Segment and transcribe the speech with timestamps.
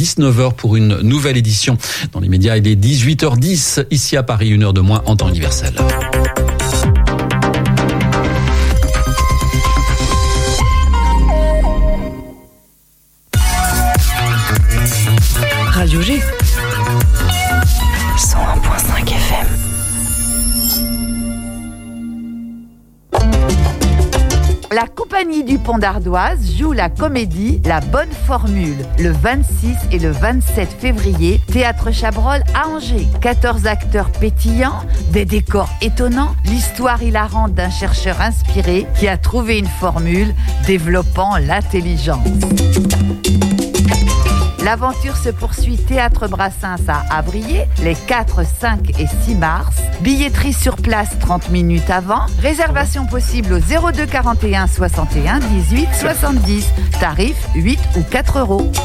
[0.00, 1.76] 19h pour une nouvelle édition.
[2.12, 5.28] Dans les médias, il est 18h10 ici à Paris, une heure de moins en temps
[5.28, 5.74] universel.
[24.80, 30.10] La compagnie du Pont d'Ardoise joue la comédie La Bonne Formule le 26 et le
[30.10, 33.06] 27 février, Théâtre Chabrol à Angers.
[33.20, 34.80] 14 acteurs pétillants,
[35.12, 40.34] des décors étonnants, l'histoire hilarante d'un chercheur inspiré qui a trouvé une formule
[40.66, 42.26] développant l'intelligence.
[44.70, 49.74] L'aventure se poursuit Théâtre Brassens à Avrier les 4, 5 et 6 mars.
[50.00, 52.26] Billetterie sur place 30 minutes avant.
[52.38, 56.68] Réservation possible au 02 41 61 18 70.
[57.00, 58.70] Tarif 8 ou 4 euros.–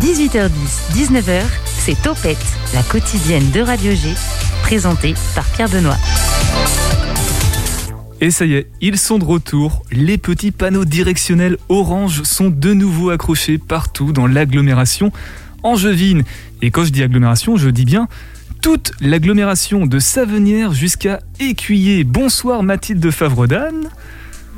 [0.00, 0.50] 18h10,
[0.94, 2.38] 19h, c'est Topette,
[2.72, 4.14] la quotidienne de Radio G,
[4.62, 5.98] présentée par Pierre Benoît.
[8.20, 9.82] Et ça y est, ils sont de retour.
[9.92, 15.12] Les petits panneaux directionnels orange sont de nouveau accrochés partout dans l'agglomération
[15.62, 16.24] angevine.
[16.60, 18.08] Et quand je dis agglomération, je dis bien
[18.60, 22.02] toute l'agglomération de Savenière jusqu'à Écuyer.
[22.02, 23.88] Bonsoir Mathilde Favredane.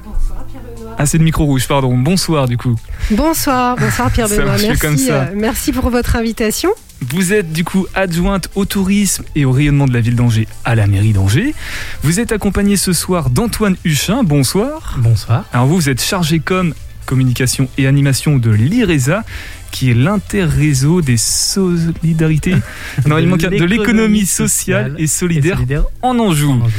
[0.04, 0.96] Bonsoir Pierre Benoît.
[0.98, 1.94] Ah, c'est le micro rouge, pardon.
[1.98, 2.76] Bonsoir du coup.
[3.10, 4.46] Bonsoir, bonsoir Pierre Benoît.
[4.46, 5.12] marche Merci, comme ça.
[5.24, 6.70] euh, merci pour votre invitation.
[7.08, 10.74] Vous êtes du coup adjointe au tourisme et au rayonnement de la ville d'Angers à
[10.74, 11.54] la mairie d'Angers.
[12.02, 14.22] Vous êtes accompagné ce soir d'Antoine Huchin.
[14.22, 14.96] Bonsoir.
[14.98, 15.44] Bonsoir.
[15.52, 16.74] Alors vous, vous êtes chargé comme
[17.06, 19.24] communication et animation de l'IRESA,
[19.72, 22.54] qui est l'interréseau des solidarités,
[23.06, 25.58] non, il manque de l'économie sociale et solidaire,
[26.02, 26.52] en Anjou.
[26.52, 26.70] En Anjou.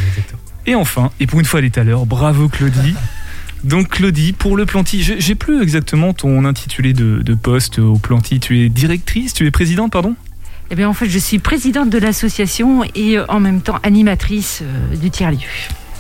[0.67, 2.95] Et enfin, et pour une fois elle est à l'heure, bravo Claudie.
[3.63, 8.39] Donc Claudie, pour le Planty, j'ai plus exactement ton intitulé de, de poste au Planty.
[8.39, 10.15] Tu es directrice, tu es présidente, pardon?
[10.71, 14.61] Eh bien, en fait, je suis présidente de l'association et euh, en même temps animatrice
[14.63, 15.37] euh, du tiers-lieu.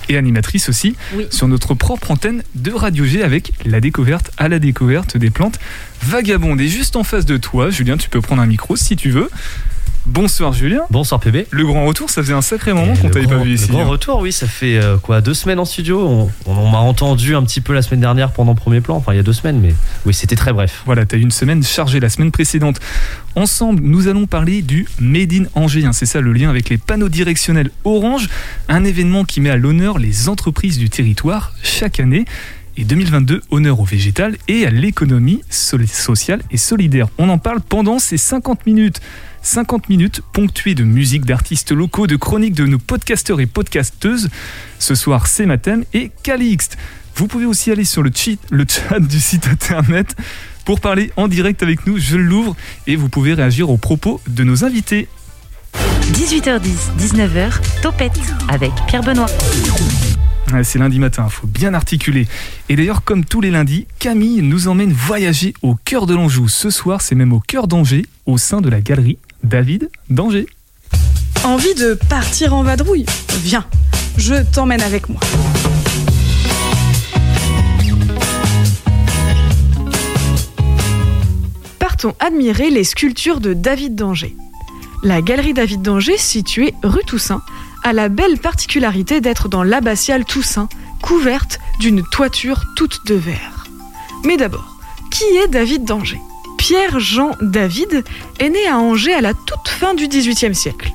[0.09, 1.27] et animatrice aussi Oui.
[1.29, 5.59] sur notre propre antenne de Radio G avec la découverte à la découverte des plantes
[6.01, 6.61] vagabondes.
[6.61, 9.29] Et juste en face de toi, Julien, tu peux prendre un micro si tu veux.
[10.07, 10.81] Bonsoir Julien.
[10.89, 11.45] Bonsoir PB.
[11.51, 13.67] Le grand retour, ça faisait un sacré moment Et qu'on t'avait pas vu ici.
[13.67, 13.85] Le grand hein.
[13.85, 16.01] retour, oui, ça fait euh, quoi deux semaines en studio.
[16.05, 19.13] On, on- on m'a entendu un petit peu la semaine dernière pendant premier plan, enfin
[19.13, 19.75] il y a deux semaines, mais
[20.07, 20.81] oui, c'était très bref.
[20.87, 22.79] Voilà, tu as eu une semaine chargée la semaine précédente.
[23.35, 25.85] Ensemble, nous allons parler du Made in Angers.
[25.85, 25.93] hein.
[25.93, 28.27] C'est ça le lien avec les panneaux directionnels Orange,
[28.69, 32.25] un événement qui met à l'honneur les entreprises du territoire chaque année.
[32.77, 37.07] Et 2022, honneur au végétal et à l'économie sociale et solidaire.
[37.17, 39.01] On en parle pendant ces 50 minutes.
[39.41, 44.29] 50 minutes ponctuées de musique d'artistes locaux, de chroniques de nos podcasteurs et podcasteuses.
[44.79, 46.77] Ce soir, c'est ma thème et Calixte.
[47.15, 50.15] Vous pouvez aussi aller sur le, cheat- le chat du site internet
[50.65, 51.97] pour parler en direct avec nous.
[51.97, 52.55] Je l'ouvre
[52.87, 55.07] et vous pouvez réagir aux propos de nos invités.
[56.13, 58.19] 18h10, 19h, Topette
[58.49, 59.27] avec Pierre Benoît.
[60.53, 62.27] Ouais, C'est lundi matin, il faut bien articuler.
[62.69, 66.47] Et d'ailleurs, comme tous les lundis, Camille nous emmène voyager au cœur de l'Anjou.
[66.49, 70.47] Ce soir, c'est même au cœur d'Angers, au sein de la galerie David d'Angers.
[71.43, 73.05] Envie de partir en vadrouille
[73.43, 73.65] Viens,
[74.17, 75.19] je t'emmène avec moi.
[81.79, 84.35] Partons admirer les sculptures de David d'Angers.
[85.03, 87.41] La galerie David d'Angers, située rue Toussaint,
[87.83, 90.69] a la belle particularité d'être dans l'abbatiale Toussaint,
[91.01, 93.65] couverte d'une toiture toute de verre.
[94.23, 94.77] Mais d'abord,
[95.09, 96.21] qui est David d'Angers?
[96.61, 98.03] Pierre-Jean David
[98.37, 100.91] est né à Angers à la toute fin du XVIIIe siècle.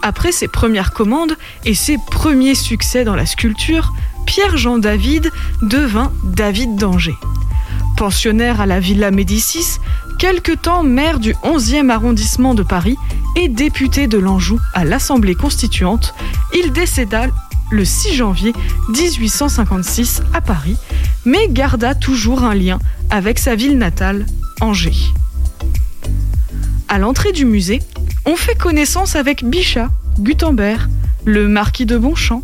[0.00, 3.92] Après ses premières commandes et ses premiers succès dans la sculpture,
[4.26, 7.16] Pierre-Jean David devint David d'Angers.
[7.96, 9.80] Pensionnaire à la Villa Médicis,
[10.20, 12.96] quelque temps maire du 11e arrondissement de Paris
[13.34, 16.14] et député de l'Anjou à l'Assemblée constituante,
[16.54, 17.26] il décéda
[17.72, 18.52] le 6 janvier
[18.90, 20.76] 1856 à Paris,
[21.24, 22.78] mais garda toujours un lien
[23.10, 24.24] avec sa ville natale,
[24.60, 25.12] Angers.
[26.88, 27.80] À l'entrée du musée,
[28.24, 30.88] on fait connaissance avec Bichat, Gutenberg,
[31.24, 32.42] le marquis de Bonchamp.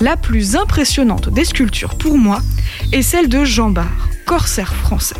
[0.00, 2.40] La plus impressionnante des sculptures pour moi
[2.92, 5.16] est celle de Jean Bart, corsaire français.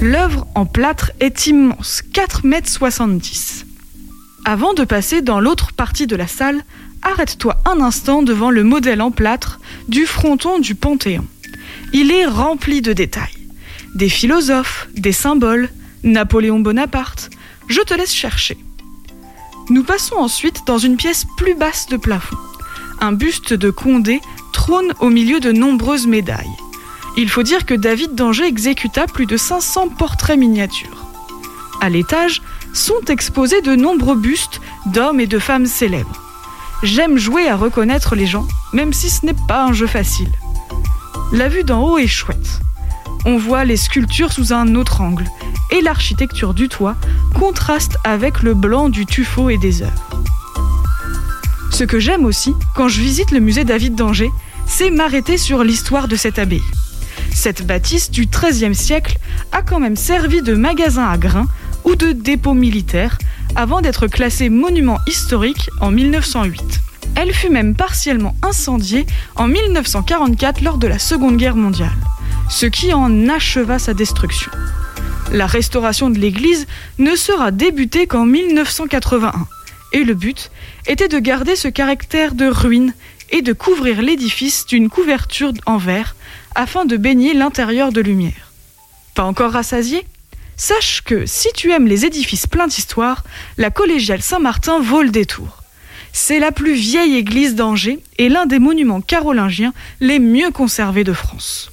[0.00, 3.20] L'œuvre en plâtre est immense, 4,70 m.
[4.44, 6.62] Avant de passer dans l'autre partie de la salle,
[7.02, 11.24] arrête-toi un instant devant le modèle en plâtre du fronton du Panthéon.
[11.92, 13.45] Il est rempli de détails.
[13.94, 15.70] Des philosophes, des symboles,
[16.02, 17.30] Napoléon Bonaparte.
[17.68, 18.58] Je te laisse chercher.
[19.70, 22.36] Nous passons ensuite dans une pièce plus basse de plafond.
[23.00, 24.20] Un buste de Condé
[24.52, 26.46] trône au milieu de nombreuses médailles.
[27.16, 31.06] Il faut dire que David d'Angers exécuta plus de 500 portraits miniatures.
[31.80, 32.42] À l'étage
[32.72, 36.22] sont exposés de nombreux bustes d'hommes et de femmes célèbres.
[36.82, 40.30] J'aime jouer à reconnaître les gens, même si ce n'est pas un jeu facile.
[41.32, 42.60] La vue d'en haut est chouette.
[43.28, 45.26] On voit les sculptures sous un autre angle,
[45.72, 46.94] et l'architecture du toit
[47.34, 50.22] contraste avec le blanc du tuffeau et des œuvres.
[51.72, 54.30] Ce que j'aime aussi, quand je visite le musée David d'Angers,
[54.64, 56.62] c'est m'arrêter sur l'histoire de cette abbaye.
[57.34, 59.18] Cette bâtisse du XIIIe siècle
[59.50, 61.48] a quand même servi de magasin à grains
[61.84, 63.18] ou de dépôt militaire
[63.56, 66.80] avant d'être classée monument historique en 1908.
[67.16, 71.96] Elle fut même partiellement incendiée en 1944 lors de la Seconde Guerre mondiale,
[72.48, 74.50] ce qui en acheva sa destruction.
[75.32, 76.66] La restauration de l'église
[76.98, 79.32] ne sera débutée qu'en 1981,
[79.92, 80.50] et le but
[80.86, 82.94] était de garder ce caractère de ruine
[83.30, 86.14] et de couvrir l'édifice d'une couverture en verre
[86.54, 88.52] afin de baigner l'intérieur de lumière.
[89.14, 90.06] Pas encore rassasié?
[90.56, 93.24] Sache que si tu aimes les édifices pleins d'histoire,
[93.58, 95.62] la collégiale Saint-Martin vaut le détour.
[96.12, 101.12] C'est la plus vieille église d'Angers et l'un des monuments carolingiens les mieux conservés de
[101.12, 101.70] France.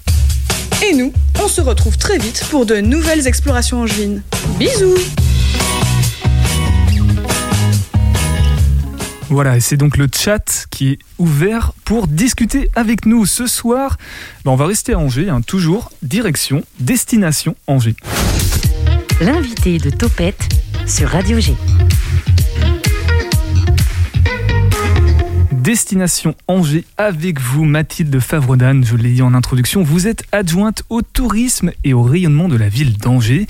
[0.86, 4.22] Et nous, on se retrouve très vite pour de nouvelles explorations angevines.
[4.60, 4.98] Bisous
[9.30, 13.98] Voilà, et c'est donc le chat qui est ouvert pour discuter avec nous ce soir.
[14.44, 17.96] Ben, on va rester à Angers, hein, toujours direction, destination Angers.
[19.22, 20.50] L'invité de Topette
[20.86, 21.56] sur Radio G.
[25.64, 28.82] Destination Angers avec vous, Mathilde Favredan.
[28.84, 32.68] Je l'ai dit en introduction, vous êtes adjointe au tourisme et au rayonnement de la
[32.68, 33.48] ville d'Angers.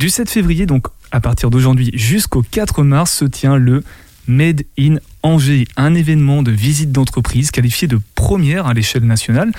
[0.00, 3.84] Du 7 février, donc à partir d'aujourd'hui jusqu'au 4 mars, se tient le
[4.26, 9.52] Made in Angers, un événement de visite d'entreprise qualifié de première à l'échelle nationale.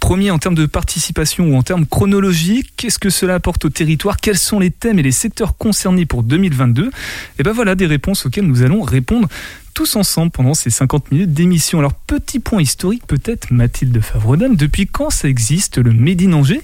[0.00, 4.16] Premier en termes de participation ou en termes chronologiques, qu'est-ce que cela apporte au territoire?
[4.16, 6.90] Quels sont les thèmes et les secteurs concernés pour 2022
[7.38, 9.28] Et ben voilà des réponses auxquelles nous allons répondre
[9.74, 11.78] tous ensemble pendant ces 50 minutes d'émission.
[11.78, 16.62] Alors petit point historique peut-être Mathilde Favredan, depuis quand ça existe le Made in Angers?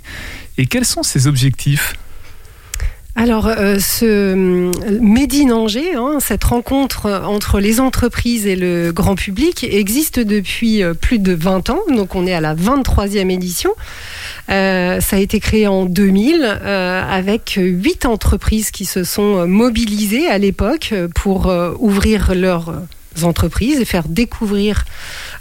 [0.58, 1.94] Et quels sont ses objectifs?
[3.16, 9.64] Alors, euh, ce euh, Médine hein, cette rencontre entre les entreprises et le grand public,
[9.70, 11.78] existe depuis euh, plus de 20 ans.
[11.90, 13.70] Donc, on est à la 23e édition.
[14.50, 20.26] Euh, ça a été créé en 2000 euh, avec huit entreprises qui se sont mobilisées
[20.26, 22.74] à l'époque pour ouvrir leurs
[23.22, 24.84] entreprises et faire découvrir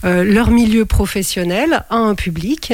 [0.05, 2.73] euh, leur milieu professionnel à un public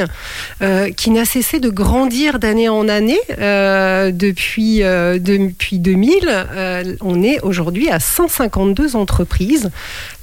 [0.61, 6.97] euh, qui n'a cessé de grandir d'année en année euh, depuis, depuis 2000.
[7.01, 9.69] on est aujourd'hui à 152 entreprises.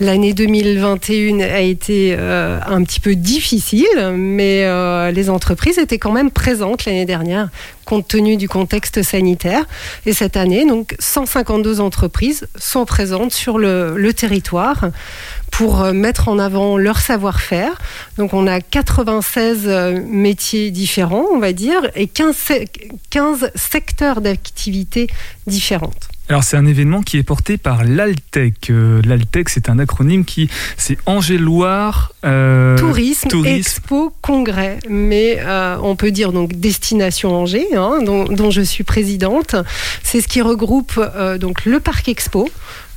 [0.00, 4.67] L'année 2021 a été un petit peu difficile, mais
[5.12, 7.49] les entreprises étaient quand même présentes l'année dernière
[7.87, 9.65] compte tenu du contexte sanitaire.
[10.05, 14.91] Et cette année, donc 152 entreprises sont présentes sur le, territoire
[15.50, 17.79] pour euh, mettre en avant leur savoir-faire.
[18.19, 22.37] Donc on a 96 euh, métiers différents, on va dire, et 15,
[23.11, 25.06] 15 secteurs d'activité
[25.47, 26.09] différentes.
[26.28, 28.70] Alors c'est un événement qui est porté par l'Altec.
[28.70, 32.12] Euh, L'Altec c'est un acronyme qui c'est Angers-Loire
[32.78, 35.40] tourisme, Expo Congrès, mais
[35.82, 39.54] on peut dire donc destination Angers, hein, dont, dont, je suis présidente.
[40.02, 41.00] C'est ce qui regroupe
[41.38, 42.49] donc le parc Expo,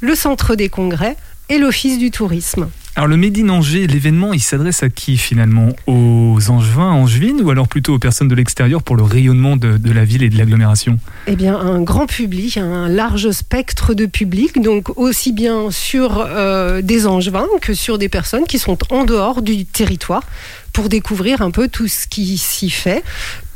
[0.02, 1.16] le centre des congrès,
[1.50, 2.70] et l'Office du tourisme.
[3.00, 5.70] Alors le Made in Angers, l'événement, il s'adresse à qui finalement?
[5.88, 10.04] Aux Angevins, Angevines ou alors plutôt aux personnes de l'extérieur pour le rayonnement de, la
[10.04, 11.00] ville et de l'agglomération?
[11.26, 16.82] Eh bien un grand public, un large spectre de public, donc aussi bien sur euh,
[16.82, 20.24] des Angevins que sur des personnes qui sont en dehors du territoire
[20.74, 23.04] pour découvrir un peu tout ce qui s'y fait,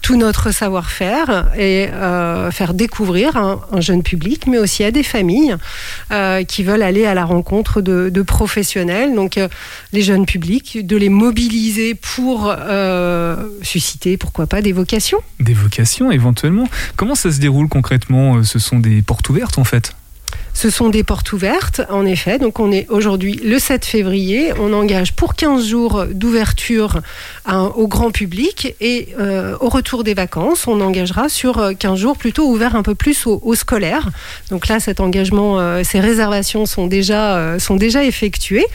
[0.03, 5.01] tout notre savoir-faire et euh, faire découvrir un, un, jeune public, mais aussi à des
[5.01, 5.55] familles
[6.12, 9.15] euh, qui veulent aller à la rencontre de, professionnels.
[9.15, 9.48] Donc euh,
[9.93, 12.53] les jeunes publics, de les mobiliser pour
[13.62, 15.20] susciter, pourquoi pas, des vocations.
[15.39, 16.67] Des vocations éventuellement.
[16.98, 18.43] Comment ça se déroule concrètement?
[18.43, 19.96] Ce sont des portes ouvertes en fait
[20.53, 22.38] ce sont des portes ouvertes, en effet.
[22.38, 24.53] Donc on est aujourd'hui le 7 février.
[24.60, 27.01] On engage pour 15 jours d'ouverture
[27.75, 32.17] au grand public et euh, au retour des vacances, on engagera sur 15 euh, jours
[32.17, 34.10] plutôt ouvert un peu plus aux, scolaires.
[34.50, 38.65] Donc là, cet engagement, euh, ces réservations sont déjà, sont déjà effectuées.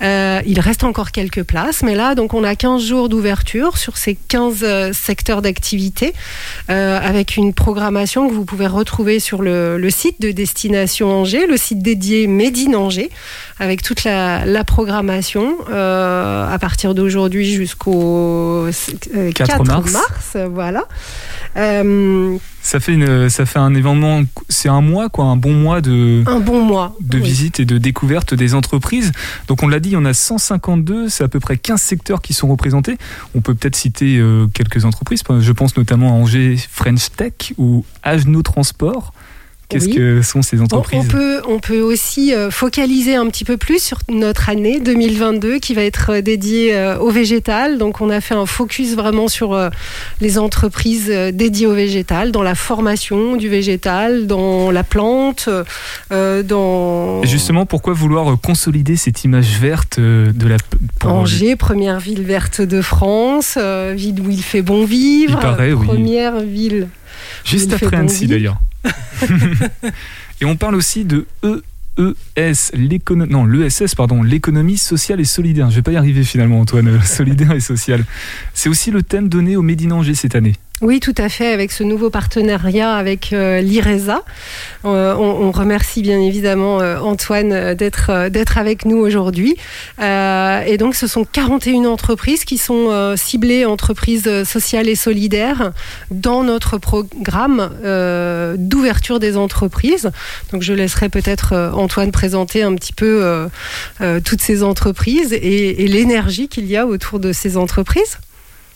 [0.00, 4.14] il reste encore quelques places, mais là, donc on a 15 jours d'ouverture sur ces
[4.14, 6.12] 15 secteurs d'activité
[6.68, 11.82] avec une programmation que vous pouvez retrouver sur le site de destination Angers, le site
[11.82, 13.10] dédié Made in Angers,
[13.58, 18.72] avec toute la, la programmation euh, à partir d'aujourd'hui jusqu'au euh,
[19.32, 19.92] 4 4, mars.
[19.92, 20.36] mars.
[20.50, 20.84] Voilà.
[21.56, 25.80] Euh, Ça fait, une, ça fait un événement, c'est un mois, quoi, un bon mois
[25.80, 26.94] de, un bon mois.
[27.00, 27.24] de Oui.
[27.24, 29.10] visite et de découverte des entreprises.
[29.48, 32.22] Donc on l'a dit, il y en a 152, c'est à peu près 15 secteurs
[32.22, 32.98] qui sont représentés.
[33.34, 37.84] On peut peut-être citer euh, quelques entreprises, je pense notamment à Angers French Tech ou
[38.02, 39.12] Agenau Transport.
[39.70, 39.94] Qu'est-ce Oui.
[39.94, 41.00] que sont ces On, entreprises?
[41.04, 45.58] on peut, on peut aussi euh, focaliser un petit peu plus sur notre année 2022
[45.60, 47.78] qui va être euh, dédiée euh, au végétal.
[47.78, 49.56] Donc on a fait un focus vraiment sur
[50.20, 55.48] les entreprises dédiées au végétal, dans la formation du végétal, dans la plante,
[56.10, 60.56] dans Et justement, pourquoi vouloir consolider cette image verte de la
[60.98, 63.56] pour Angers, première ville verte de France,
[63.94, 65.86] ville où il fait bon vivre, paraît, oui.
[65.86, 66.88] première ville.
[67.44, 68.60] Juste après Annecy d'ailleurs.
[70.40, 71.26] et on parle aussi de
[71.98, 72.72] EES,
[73.28, 75.70] non, l'ESS, pardon, l'économie sociale et solidaire.
[75.70, 78.04] Je vais pas y arriver finalement, Antoine, solidaire et sociale.
[78.54, 80.54] C'est aussi le thème donné au Made in Angers cette année.
[80.82, 84.22] Oui, tout à fait, avec ce nouveau partenariat avec euh, l'IRESA.
[84.86, 89.56] Euh, on, remercie bien évidemment euh, Antoine d'être d'être avec nous aujourd'hui.
[89.98, 95.72] Et donc, ce sont 41 entreprises qui sont ciblées entreprises sociales et solidaires
[96.10, 97.70] dans notre programme
[98.56, 100.10] d'ouverture des entreprises.
[100.52, 103.48] Donc, je laisserai peut-être Antoine présenter un petit peu
[104.24, 108.18] toutes ces entreprises et l'énergie qu'il y a autour de ces entreprises.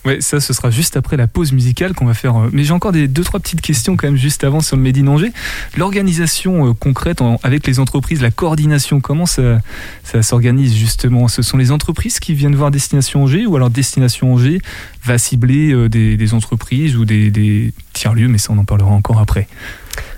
[0.05, 2.37] Ouais, ça, ce sera juste après la pause musicale qu'on va faire.
[2.37, 4.83] euh, Mais j'ai encore des deux, trois petites questions quand même juste avant sur le
[4.83, 5.33] Made in Angers.
[5.79, 9.61] L'organisation euh, concrète en- avec les entreprises, la coordination, comment ça,
[10.03, 11.29] ça s'organise justement?
[11.29, 14.61] Ce sont les entreprises qui viennent voir Destination Angers ou alors Destination Angers
[15.05, 18.91] va cibler euh, des, des entreprises ou des, des tiers-lieux, mais ça on en parlera
[18.91, 19.49] encore après.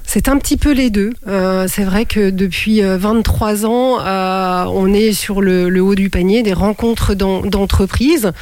[0.09, 1.13] C'est un petit peu les deux.
[1.27, 6.11] Euh, c'est vrai que depuis euh, 23 ans, euh, on est sur le, haut du
[6.11, 8.33] panier des rencontres d'en- d'entreprises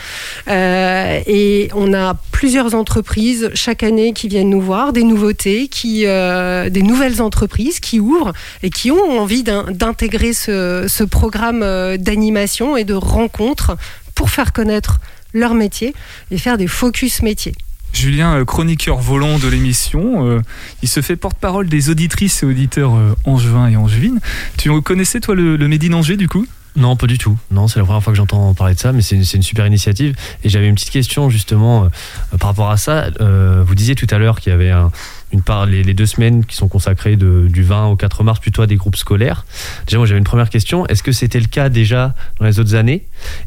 [0.48, 6.04] Euh, et on a plusieurs entreprises chaque année qui viennent nous voir, des nouveautés, qui,
[6.06, 11.62] euh, des nouvelles entreprises qui ouvrent et qui ont envie d'in- d'intégrer ce, ce programme
[11.62, 13.76] euh, d'animation et de rencontres
[14.14, 15.00] pour faire connaître
[15.32, 15.94] leur métier
[16.30, 17.54] et faire des focus métiers.
[17.94, 20.40] Julien, euh, chroniqueur volant de l'émission, euh,
[20.82, 24.20] il se fait porte-parole des auditrices et auditeurs euh, angevins et angevines.
[24.58, 26.46] Tu connaissais toi le, le Made in Angers du coup?
[26.76, 27.38] Non, pas du tout.
[27.52, 29.64] Non, c'est la première fois que j'entends parler de ça, mais c'est une, une super
[29.66, 30.16] initiative.
[30.42, 33.10] Et j'avais une petite question justement euh, par rapport à ça.
[33.20, 34.90] Euh, vous disiez tout à l'heure qu'il y avait un-
[35.32, 38.62] une part, les, deux semaines qui sont consacrées de- du 20 au 4 mars plutôt
[38.62, 39.44] à des groupes scolaires.
[39.86, 40.84] Déjà, moi j'avais une première question.
[40.86, 43.04] Est-ce que c'était le cas déjà dans les autres années?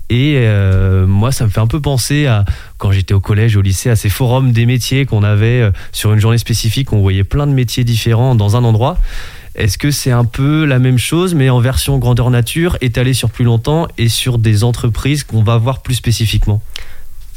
[0.10, 2.46] Et euh, moi, ça me fait un peu penser à
[2.78, 6.14] quand j'étais au collège, au lycée, à ces forums des métiers qu'on avait euh, sur
[6.14, 6.94] une journée spécifique.
[6.94, 8.98] On voyait plein de métiers différents dans un endroit.
[9.58, 13.32] Est-ce que c'est un peu la même chose, mais en version grandeur nature, étalée sur
[13.32, 16.62] plus longtemps et sur des entreprises qu'on va voir plus spécifiquement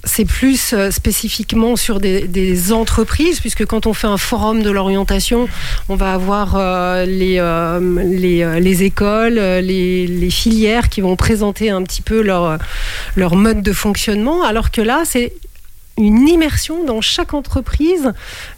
[0.05, 5.49] c'est plus euh, spécifiquement sur des, entreprises, puisque quand on fait un forum de l'orientation,
[5.89, 11.83] on va avoir euh, les, euh, les, les écoles, les, filières qui vont présenter un
[11.83, 15.33] petit peu leur mode de fonctionnement, alors que là, c'est
[16.01, 18.13] une immersion dans chaque entreprise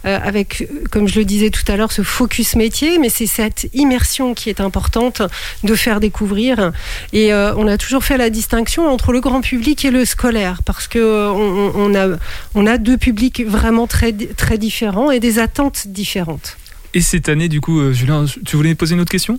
[0.04, 3.68] euh, avec, comme je le disais tout à l'heure, ce focus métier, mais c'est cette
[3.74, 5.22] immersion qui est importante
[5.64, 6.72] de faire découvrir.
[7.12, 10.62] Et euh, on a toujours fait la distinction entre le grand public et le scolaire,
[10.64, 12.16] parce que euh, on, on a,
[12.54, 16.56] on a deux publics vraiment très, très différents et des attentes différentes.
[16.94, 19.38] Et cette année, du coup, euh, Julien, tu voulais poser une autre question?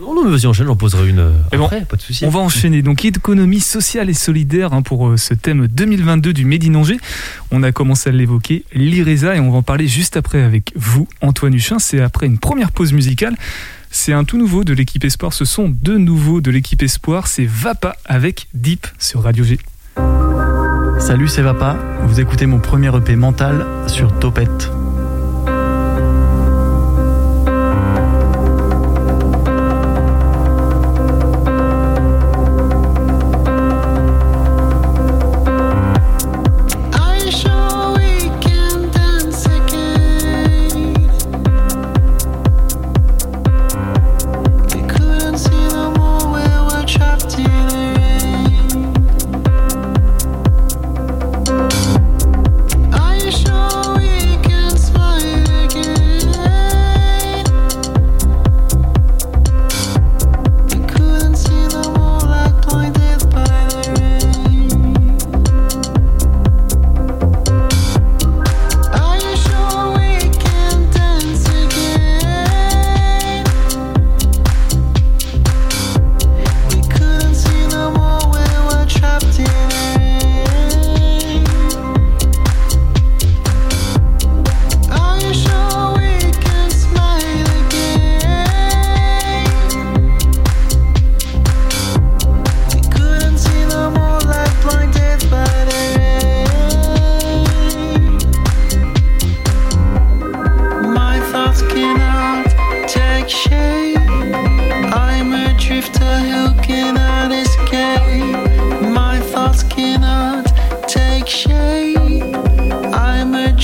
[0.00, 2.24] Non, non, mais vas-y, enchaîne, j'en poserai une bon, après, pas de souci.
[2.24, 2.82] On va enchaîner.
[2.82, 6.98] Donc, économie sociale et solidaire hein, pour euh, ce thème 2022 du Made in Angers.
[7.50, 11.08] On a commencé à l'évoquer, l'IRESA, et on va en parler juste après avec vous,
[11.20, 11.78] Antoine Huchin.
[11.78, 13.36] C'est après une première pause musicale.
[13.90, 15.32] C'est un tout nouveau de l'équipe Espoir.
[15.32, 17.26] Ce sont deux nouveaux de l'équipe Espoir.
[17.28, 19.58] C'est Vapa avec Deep sur Radio G.
[20.98, 21.76] Salut, c'est Vapa.
[22.04, 24.70] Vous écoutez mon premier EP mental sur Topette.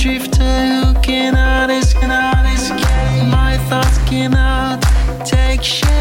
[0.03, 2.03] drifter who cannot escape.
[3.31, 4.81] My thoughts cannot
[5.25, 5.92] take shape.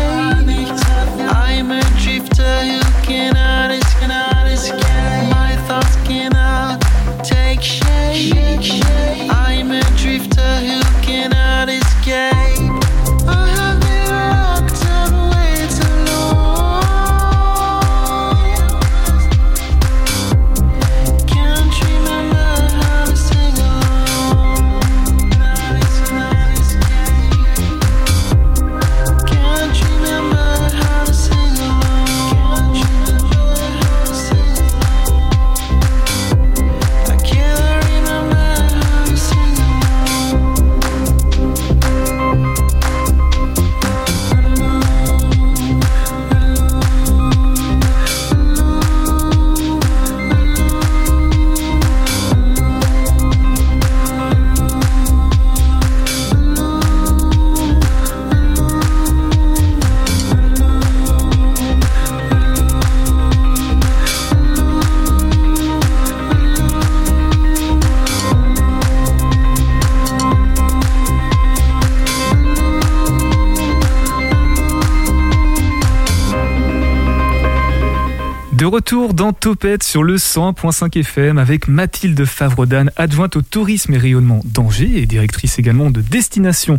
[78.76, 84.40] Retour dans Topette sur le 100.5 FM avec Mathilde Favredan, adjointe au tourisme et rayonnement
[84.46, 86.78] d'Angers et directrice également de Destination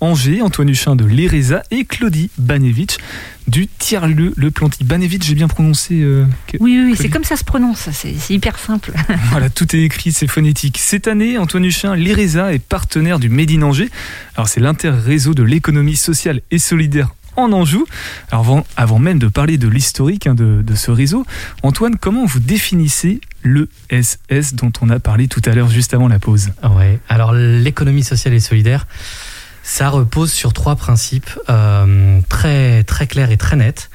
[0.00, 2.96] Angers, Antoine Huchin de l'ERESA et Claudie Banevich
[3.48, 4.84] du Tiers-Lieu Le Planty.
[4.84, 8.14] Banevich, j'ai bien prononcé euh, que- Oui, oui, oui, c'est comme ça se prononce, c'est
[8.30, 8.92] hyper simple.
[9.32, 10.78] Voilà, tout est écrit, c'est phonétique.
[10.78, 13.90] Cette année, Antoine Huchin, l'IRESA est partenaire du Made in Angers.
[14.36, 17.86] Alors, c'est l'inter-réseau de l'économie sociale et solidaire en Anjou.
[18.30, 21.24] Alors, avant, même de parler de l'historique hein, de, de ce réseau,
[21.62, 26.08] Antoine, comment vous définissez le SS dont on a parlé tout à l'heure, juste avant
[26.08, 26.50] la pause?
[26.76, 26.98] Ouais.
[27.08, 28.86] Alors l'économie sociale et solidaire,
[29.62, 33.90] ça repose sur trois principes euh, très très clairs et très nets.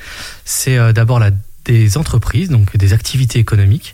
[0.46, 1.32] C'est euh, d'abord la
[1.68, 3.94] des entreprises, donc des activités économiques,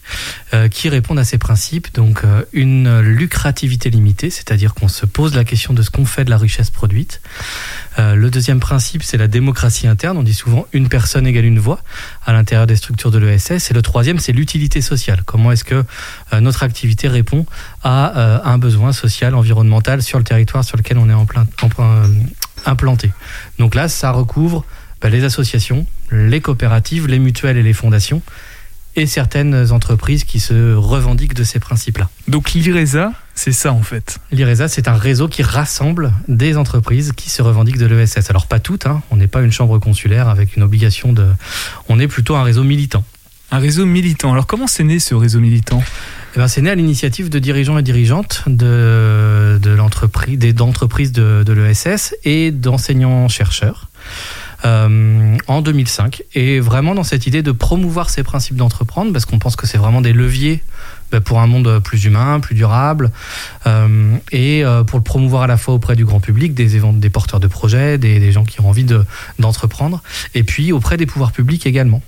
[0.54, 1.94] euh, qui répondent à ces principes.
[1.94, 6.24] Donc euh, une lucrativité limitée, c'est-à-dire qu'on se pose la question de ce qu'on fait
[6.24, 7.20] de la richesse produite.
[8.00, 10.18] Euh, le deuxième principe, c'est la démocratie interne.
[10.18, 11.82] On dit souvent une personne égale une voix
[12.26, 13.72] à l'intérieur des structures de l'ESS.
[13.72, 15.24] Et le troisième, c'est l'utilité sociale.
[15.26, 15.84] Comment est-ce que
[16.40, 17.46] notre activité répond
[17.84, 21.46] à un besoin social, environnemental sur le territoire sur lequel on est en plein,
[22.66, 23.12] implanté.
[23.60, 24.66] Donc là, ça recouvre
[25.02, 28.22] bah, les associations, les coopératives, les mutuelles et les fondations,
[28.96, 32.10] et certaines entreprises qui se revendiquent de ces principes-là.
[32.28, 34.20] Donc l'IRESA, c'est ça en fait.
[34.32, 38.30] L'IRESA, c'est un réseau qui rassemble des entreprises qui se revendiquent de l'ESS.
[38.30, 41.26] Alors pas toutes, hein, on n'est pas une chambre consulaire avec une obligation de...
[41.90, 43.04] On est plutôt un réseau militant.
[43.52, 44.32] Un réseau militant.
[44.32, 45.82] Alors comment c'est né ce réseau militant?
[46.36, 51.44] Eh ben, c'est né à l'initiative de dirigeants et dirigeantes de, de l'entreprise, d'entreprises de,
[51.44, 53.90] de l'ESS et d'enseignants-chercheurs.
[54.66, 59.40] Euh, en 2005 et vraiment dans cette idée de promouvoir ces principes d'entreprendre parce qu'on
[59.40, 60.64] pense que c'est vraiment des leviers
[61.12, 63.12] bah, pour un monde plus humain, plus durable
[63.68, 67.40] euh, et euh, pour le promouvoir à la fois auprès du grand public, des, porteurs
[67.40, 69.06] de projets, des, gens qui ont envie de-
[69.38, 70.02] d'entreprendre
[70.34, 72.02] et puis auprès des pouvoirs publics également.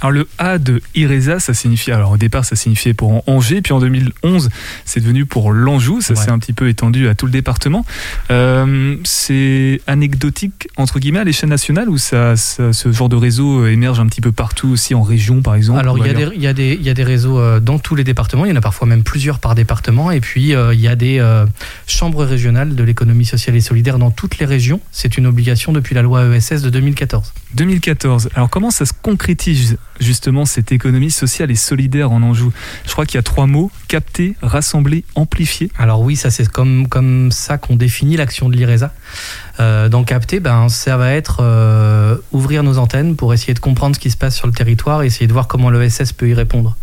[0.00, 3.72] Alors le A de IRESA, ça signifie, alors au départ ça signifiait pour Angers, puis
[3.72, 4.48] en 2011
[4.84, 6.20] c'est devenu pour l'Anjou, ça Ouais.
[6.20, 7.84] s'est un petit peu étendu à tout le département.
[8.30, 13.66] Euh, c'est anecdotique entre guillemets à l'échelle nationale ou ça, ça- ce genre de réseau
[13.66, 16.28] émerge un petit peu partout aussi en région par exemple Alors, il y, a des,
[16.36, 18.50] il, y a des, il y a des réseaux euh, dans tous les départements, il
[18.50, 21.18] y en a parfois même plusieurs par département, et puis euh, il y a des
[21.18, 21.44] euh,
[21.86, 24.80] chambres régionales de l'économie sociale et solidaire dans toutes les régions.
[24.92, 27.32] C'est une obligation depuis la loi ESS de 2014.
[27.54, 28.28] 2014.
[28.34, 29.76] Alors comment ça se concrétise?
[30.00, 32.52] Justement cette économie sociale et solidaire en Anjou
[32.86, 35.70] Je crois qu'il y a trois mots capter, rassembler, amplifier.
[35.78, 38.92] Alors oui, ça c'est comme, comme ça qu'on définit l'action de l'IRESA.
[39.60, 43.96] Euh, dans Capter, ben, ça va être euh, ouvrir nos antennes pour essayer de comprendre
[43.96, 46.34] ce qui se passe sur le territoire et essayer de voir comment l'ESS peut y
[46.34, 46.76] répondre.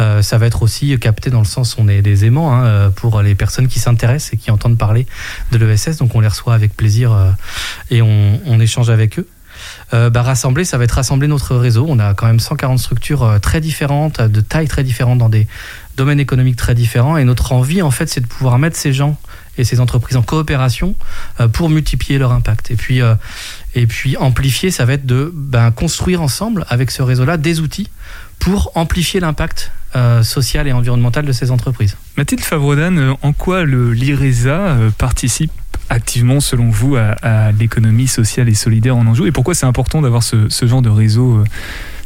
[0.00, 3.22] Euh, ça va être aussi capter dans le sens on est des aimants hein, pour
[3.22, 5.06] les personnes qui s'intéressent et qui entendent parler
[5.52, 5.96] de l'ESS.
[5.98, 7.16] Donc on les reçoit avec plaisir
[7.90, 9.26] et on échange avec eux.
[9.92, 11.86] Euh, bah, rassembler, ça va être rassembler notre réseau.
[11.88, 15.46] On a quand même 140 structures euh, très différentes, de tailles très différentes, dans des
[15.96, 17.16] domaines économiques très différents.
[17.16, 19.16] Et notre envie, en fait, c'est de pouvoir mettre ces gens
[19.58, 20.94] et ces entreprises en coopération
[21.40, 22.70] euh, pour multiplier leur impact.
[22.70, 23.14] Et puis, euh,
[23.74, 27.88] et puis amplifier, ça va être de ben, construire ensemble, avec ce réseau-là, des outils
[28.38, 31.96] pour amplifier l'impact euh, social et environnemental de ces entreprises.
[32.16, 35.52] Mathilde Favredan, euh, en quoi le l'IRESA euh, participe?
[35.90, 39.26] Activement, selon vous, à, l'économie sociale et solidaire en Anjou?
[39.26, 41.44] Et pourquoi c'est important d'avoir ce, ce genre de réseau euh,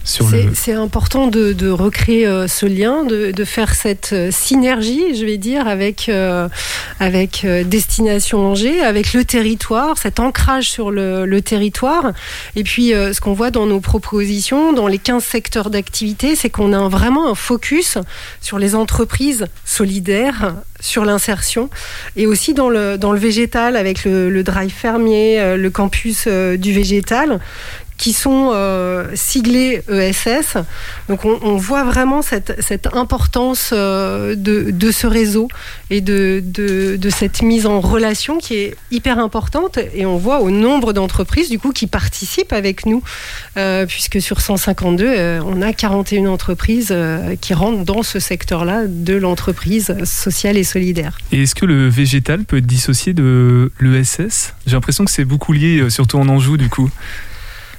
[0.05, 0.53] sur C'est- le.
[0.55, 5.25] C'est important de, de recréer euh, ce lien, de, de faire cette euh, synergie, je
[5.25, 6.49] vais dire, avec, euh,
[7.01, 12.13] avec Destination Angers, avec le territoire, cet ancrage sur le, le territoire.
[12.57, 16.51] Et puis, euh, ce qu'on voit dans nos propositions, dans les 15 secteurs d'activité, c'est
[16.51, 17.99] qu'on a vraiment un focus
[18.41, 21.71] sur les entreprises solidaires, sur l'insertion,
[22.17, 26.73] et aussi dans le, dans le végétal, avec le, le drive fermier, le campus du
[26.73, 27.41] végétal
[27.97, 30.57] qui sont euh, siglés ESS.
[31.09, 35.49] Donc on, voit vraiment cette, cette importance euh, de, de ce réseau
[35.91, 39.79] et de, de, cette mise en relation qui est hyper importante.
[39.95, 43.03] Et on voit au nombre d'entreprises du coup qui participent avec nous,
[43.57, 46.95] euh, puisque sur 152, euh, on a 41 entreprises
[47.41, 51.19] qui rentrent dans ce secteur-là de l'entreprise sociale et solidaire.
[51.31, 55.53] Et est-ce que le végétal peut être dissocié de l'ESS J'ai l'impression que c'est beaucoup
[55.53, 56.91] lié, surtout en Anjou, du coup.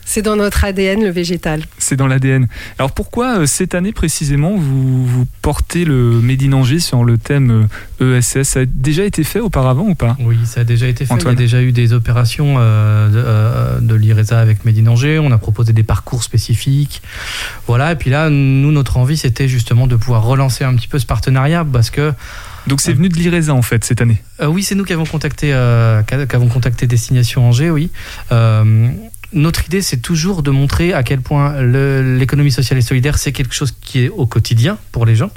[0.08, 1.64] C'est dans notre ADN, le végétal.
[1.80, 2.48] C'est dans l'ADN.
[2.78, 7.18] Alors pourquoi euh, cette année précisément vous, vous portez le Made in Angers sur le
[7.18, 7.68] thème
[8.02, 10.16] euh, ESS Ça a déjà été fait auparavant ou pas?
[10.20, 11.14] Oui, ça a déjà été fait.
[11.14, 11.34] Antoine.
[11.34, 14.88] Il y a déjà eu des opérations euh, de, euh, de l'IRESA avec Made in
[14.88, 15.20] Angers.
[15.20, 17.02] On a proposé des parcours spécifiques.
[17.68, 17.92] Voilà.
[17.92, 21.06] Et puis là, nous, notre envie, c'était justement de pouvoir relancer un petit peu ce
[21.06, 22.14] partenariat parce que.
[22.68, 24.24] Donc c'est venu de l'IRESA en fait cette année?
[24.42, 27.92] Euh, oui, c'est nous qui avons contacté, euh, qu'a- qu'avons contacté Destination Angers, oui.
[28.32, 28.88] Euh,
[29.36, 33.54] notre idée, c'est toujours de montrer à quel point l'économie sociale et solidaire, c'est quelque
[33.54, 35.30] chose qui est au quotidien pour les gens.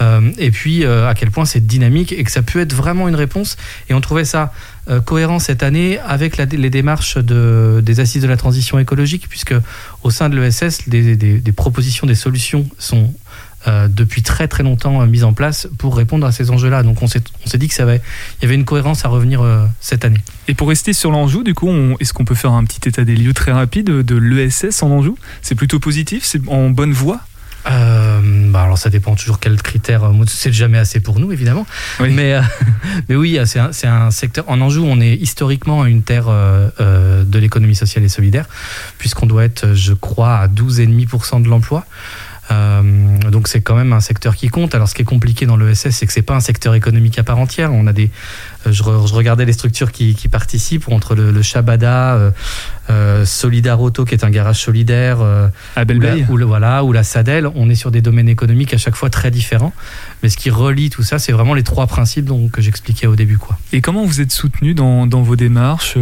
[0.00, 3.08] Euh, et puis, euh, à quel point c'est dynamique et que ça peut être vraiment
[3.08, 3.56] une réponse.
[3.88, 4.52] Et on trouvait ça
[4.88, 9.54] euh, cohérent cette année avec les démarches de- des assises de la transition écologique, puisque
[10.02, 13.12] au sein de l'ESS, des propositions, des solutions sont
[13.68, 16.82] euh, depuis très très longtemps euh, mises en place pour répondre à ces enjeux-là.
[16.82, 18.00] Donc on s'est on s'est dit que ça avait,
[18.38, 20.20] il y avait une cohérence à revenir euh, cette année.
[20.48, 23.04] Et pour rester sur l'Anjou, du coup, on- est-ce qu'on peut faire un petit état
[23.04, 25.16] des lieux très rapide de, l'ESS en Anjou?
[25.42, 26.24] C'est plutôt positif?
[26.24, 27.20] C'est en bonne voie?
[27.70, 28.20] Euh,
[28.50, 30.10] bah alors ça dépend toujours quels critères.
[30.26, 31.66] C'est jamais assez pour nous évidemment.
[32.00, 32.40] Mais, euh,
[33.10, 34.46] mais oui, c'est un, c'est un secteur.
[34.48, 38.46] En Anjou, on est historiquement une terre euh, de l'économie sociale et solidaire,
[38.96, 41.84] puisqu'on doit être, je crois, à 12,5% de l'emploi.
[42.50, 42.82] Euh,
[43.30, 44.74] donc c'est quand même un secteur qui compte.
[44.74, 47.22] Alors ce qui est compliqué dans l'ESS, c'est que c'est pas un secteur économique à
[47.22, 47.72] part entière.
[47.72, 48.10] On a des,
[48.66, 52.30] euh, je, re- je regardais les structures qui, qui participent entre le, le Shabada, euh,
[52.90, 55.20] euh, Solidar Auto qui est un garage solidaire,
[55.76, 57.48] à ou la, ou le- voilà, ou la Sadel.
[57.54, 59.72] On est sur des domaines économiques à chaque fois très différents.
[60.22, 63.16] Mais ce qui relie tout ça, c'est vraiment les trois principes dont, que j'expliquais au
[63.16, 63.58] début, quoi.
[63.72, 65.96] Et comment vous êtes soutenu dans, dans vos démarches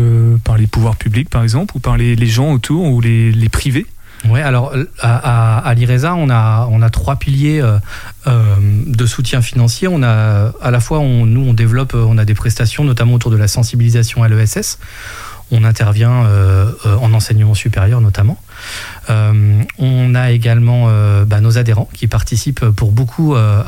[0.44, 3.48] Par les pouvoirs publics par exemple Ou par les, les gens autour ou les, les
[3.48, 3.87] privés?
[4.24, 7.78] Ouais, alors à, à, à l'IRESA, on a, on a trois piliers euh,
[8.26, 9.87] euh, de soutien financier.
[9.88, 13.14] On a à la fois, on, nous, on développe, euh, on a des prestations, notamment
[13.14, 14.78] autour de la sensibilisation à l'ESS.
[15.50, 18.38] On intervient euh, euh, en enseignement supérieur notamment.
[19.11, 23.62] Euh, on a également euh, bah, nos adhérents qui participent pour beaucoup euh,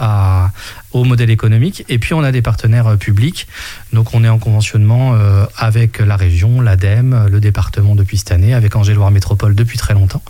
[0.93, 1.85] au modèle économique.
[1.89, 3.47] Et puis on a des partenaires publics.
[3.93, 5.17] Donc on est en conventionnement
[5.57, 10.23] avec la région, l'ADEME, le département depuis cette année, avec Angers-Loire Métropole depuis très longtemps.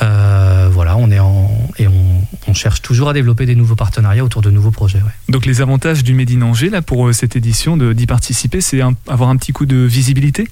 [0.00, 4.50] Voilà, on est en et on, cherche toujours à développer des nouveaux partenariats autour de
[4.50, 5.00] nouveaux projets.
[5.28, 9.30] Donc les avantages du Made in Angers là, pour cette édition d'y participer, c'est avoir
[9.30, 10.48] un petit coup de visibilité?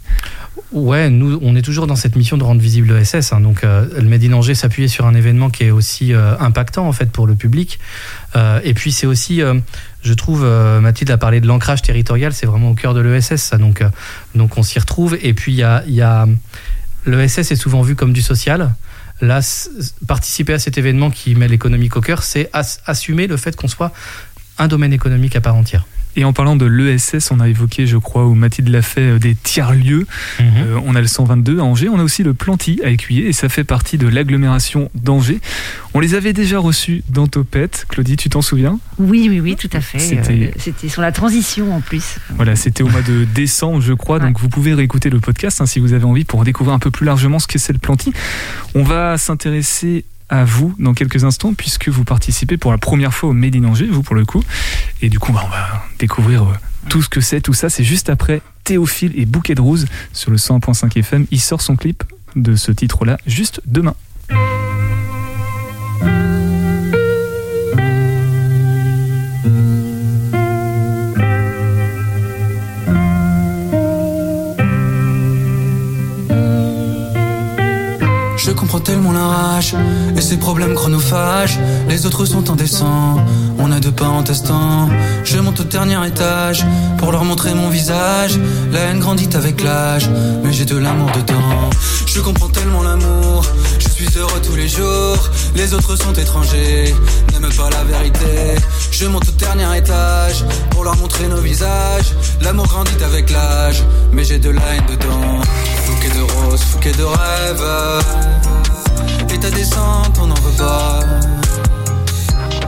[0.71, 3.33] Ouais, nous, on est toujours dans cette mission de rendre visible l'ESS.
[3.33, 6.87] Hein, donc, euh, le Made Angers s'appuyait sur un événement qui est aussi euh, impactant
[6.87, 7.79] en fait pour le public.
[8.37, 9.55] Euh, et puis, c'est aussi, euh,
[10.03, 13.37] je trouve, Mathilde a parlé de l'ancrage territorial, c'est vraiment au cœur de l'ESS.
[13.37, 13.83] Ça, donc,
[14.35, 15.17] donc, on s'y retrouve.
[15.23, 16.27] Et puis, il y a, y a
[17.07, 18.75] l'ESS est souvent vu comme du social.
[19.23, 19.41] Là,
[20.07, 23.69] participer à cet événement qui met l'économique au cœur, c'est as- assumer le fait qu'on
[23.69, 23.93] soit
[24.59, 25.87] un domaine économique à part entière.
[26.21, 29.19] Et en parlant de l'ESS, on a évoqué, je crois, ou Mathilde l'a fait, euh,
[29.21, 30.05] des tiers-lieux.
[30.41, 33.33] Euh, on a le 122 à Angers, on a aussi le Planty à Écuyer, et
[33.33, 35.39] ça fait partie de l'agglomération d'Angers.
[35.95, 37.87] On les avait déjà reçus dans Topette.
[37.89, 38.81] Claudie, tu t'en souviens?
[38.99, 40.01] Oui, oui, oui, tout à fait.
[40.01, 42.17] C'était- Euh, C'était sur la transition en plus.
[42.35, 44.19] Voilà, c'était au mois de décembre, je crois.
[44.19, 46.91] Donc vous pouvez réécouter le podcast hein, si vous avez envie pour découvrir un peu
[46.91, 48.13] plus largement ce que c'est le Planty.
[48.75, 53.31] On va s'intéresser à vous dans quelques instants puisque vous participez pour la première fois
[53.31, 54.43] au Made in Angers, vous pour le coup.
[55.03, 56.55] Et du coup, bah, on va découvrir euh,
[56.89, 57.71] tout ce que c'est, tout ça.
[57.71, 61.27] C'est juste après Théophile et Bouquet de Rose sur le 101.5 FM.
[61.31, 62.05] Il sort son clip
[62.37, 63.95] de ce titre-là juste demain.
[78.59, 79.77] Comprends tellement la rage
[80.17, 81.61] et ses problèmes chronophages.
[81.89, 83.17] Les autres sont indécents,
[83.59, 84.89] on a deux pas en testant.
[85.23, 86.67] Je monte au dernier étage
[86.99, 88.39] pour leur montrer mon visage.
[88.73, 90.11] La haine grandit avec l'âge,
[90.43, 91.71] mais j'ai de l'amour dedans.
[92.07, 93.45] Je comprends tellement l'amour,
[93.78, 95.19] je suis heureux tous les jours,
[95.57, 96.95] les autres sont étrangers,
[97.33, 98.55] n'aiment pas la vérité.
[98.93, 102.15] Je monte au dernier étage pour leur montrer nos visages.
[102.41, 103.83] L'amour grandit avec l'âge,
[104.13, 105.41] mais j'ai de la dedans.
[105.85, 108.05] Fouquet de roses, fouquet de rêves.
[109.35, 111.01] Et ta descente, on n'en veut pas.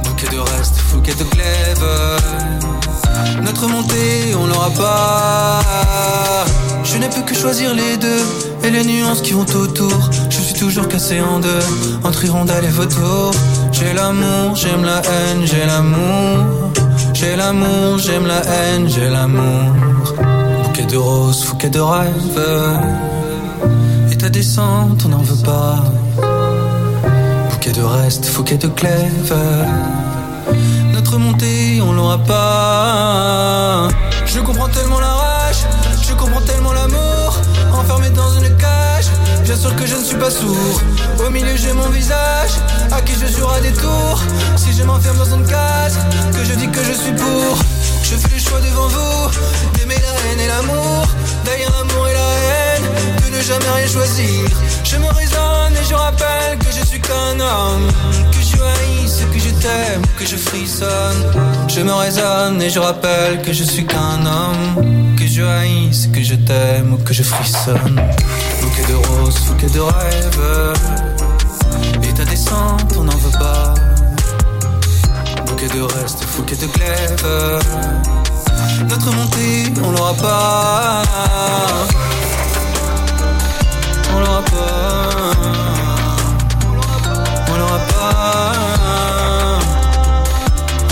[0.03, 1.85] Bouquet de reste, fouquet de glaive.
[3.43, 6.45] Notre montée, on l'aura pas.
[6.83, 10.11] Je n'ai plus que choisir les deux et les nuances qui vont autour.
[10.29, 11.65] Je suis toujours cassé en deux
[12.05, 13.33] entre hirondelle et vautour.
[13.73, 16.71] J'ai l'amour, j'aime la haine, j'ai l'amour.
[17.15, 19.75] J'ai l'amour, j'aime la haine, j'ai l'amour.
[20.65, 22.43] Bouquet de roses, fouquet de rêves.
[24.11, 25.85] Et ta descente, on n'en veut pas.
[27.51, 29.35] Bouquet de reste, fouquet de glaive.
[30.93, 33.89] Notre montée, on l'aura pas.
[34.27, 35.40] Je comprends tellement la rage,
[39.57, 40.81] sûr que je ne suis pas sourd.
[41.27, 42.53] Au milieu, j'ai mon visage,
[42.93, 44.21] à qui je suis à des tours.
[44.57, 45.99] Si je m'enferme dans une case,
[46.33, 47.59] que je dis que je suis pour.
[48.03, 49.31] Je fais le choix devant vous,
[49.75, 51.07] d'aimer la haine et l'amour.
[51.45, 52.85] D'ailleurs, l'amour et la haine,
[53.25, 54.49] de ne jamais rien choisir.
[54.85, 55.07] Je me
[55.91, 57.89] je rappelle que je suis qu'un homme.
[58.33, 61.23] Que je haïsse, que je t'aime, que je frissonne.
[61.69, 65.17] Je me raisonne et je rappelle que je suis qu'un homme.
[65.19, 67.97] Que je haïsse, que je t'aime que je frissonne.
[68.61, 70.75] Bouquet de roses, bouquet de rêves.
[72.05, 73.75] Et ta descente, on n'en veut pas.
[75.47, 77.27] Bouquet de reste, bouquet de glaive.
[78.89, 81.03] Notre montée, on l'aura pas.
[84.15, 85.70] On l'aura pas.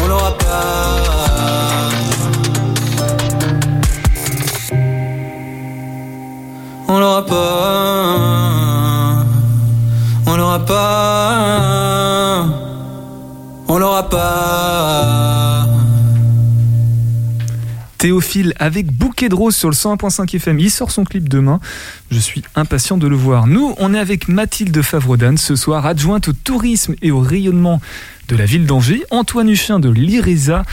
[0.03, 0.59] On l'aura pas.
[6.89, 7.39] On l'aura pas.
[10.27, 12.45] On l'aura pas.
[13.69, 15.18] On l'aura pas.
[18.09, 20.59] Théophile avec Bouquet de Rose sur le 101.5 FM.
[20.61, 21.61] Il sort son clip demain.
[22.11, 23.47] Je suis impatient de le voir.
[23.47, 27.83] Nous, on est avec Mathilde Favredan ce soir, adjointe au tourisme et au rayonnement
[28.29, 29.03] de la ville d'Angers.
[29.11, 30.65] Antoine Huchin de l'IRESA,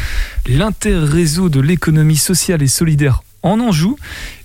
[0.48, 3.98] l'interréseau de l'économie sociale et solidaire en Anjou.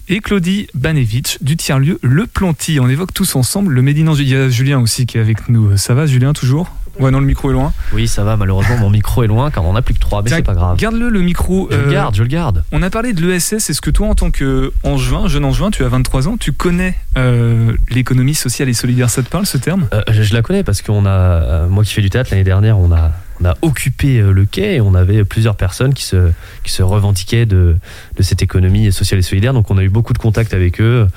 [0.09, 2.81] Et Claudie Banevitch du tiers-lieu Le Planty.
[2.81, 4.25] On évoque tous ensemble le Angers.
[4.25, 5.77] Il y a Julien aussi qui est avec nous.
[5.77, 6.69] Ça va, Julien, toujours?
[7.01, 7.73] Ouais, non, le micro est loin.
[7.93, 8.37] Oui, ça va.
[8.37, 10.77] Malheureusement, mon micro est loin car on n'a plus que 3, mais c'est pas grave.
[10.79, 11.69] Garde-le, le micro.
[11.71, 12.63] Je le garde, je le garde.
[12.73, 13.71] On a parlé de l'ESS.
[13.71, 17.73] Est-ce que toi, en tant qu'angevin, jeune angevin, tu as 23 ans, tu connais euh,
[17.91, 19.11] l'économie sociale et solidaire?
[19.11, 19.89] Ça te parle, ce terme?
[19.93, 22.45] Euh, je, je la connais parce qu'on a, euh, moi qui fais du théâtre l'année
[22.45, 26.05] dernière, on a, on a occupé euh, le quai et on avait plusieurs personnes qui
[26.05, 26.31] se,
[26.65, 27.77] qui se revendiquaient de,
[28.17, 29.55] de cette économie sociale et solidaire.
[29.55, 31.09] Donc on a eu beaucoup de contacts avec eux.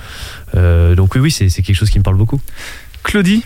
[0.54, 2.40] Euh, donc oui, oui, c'est c'est quelque chose qui me parle beaucoup.
[3.02, 3.44] Claudie,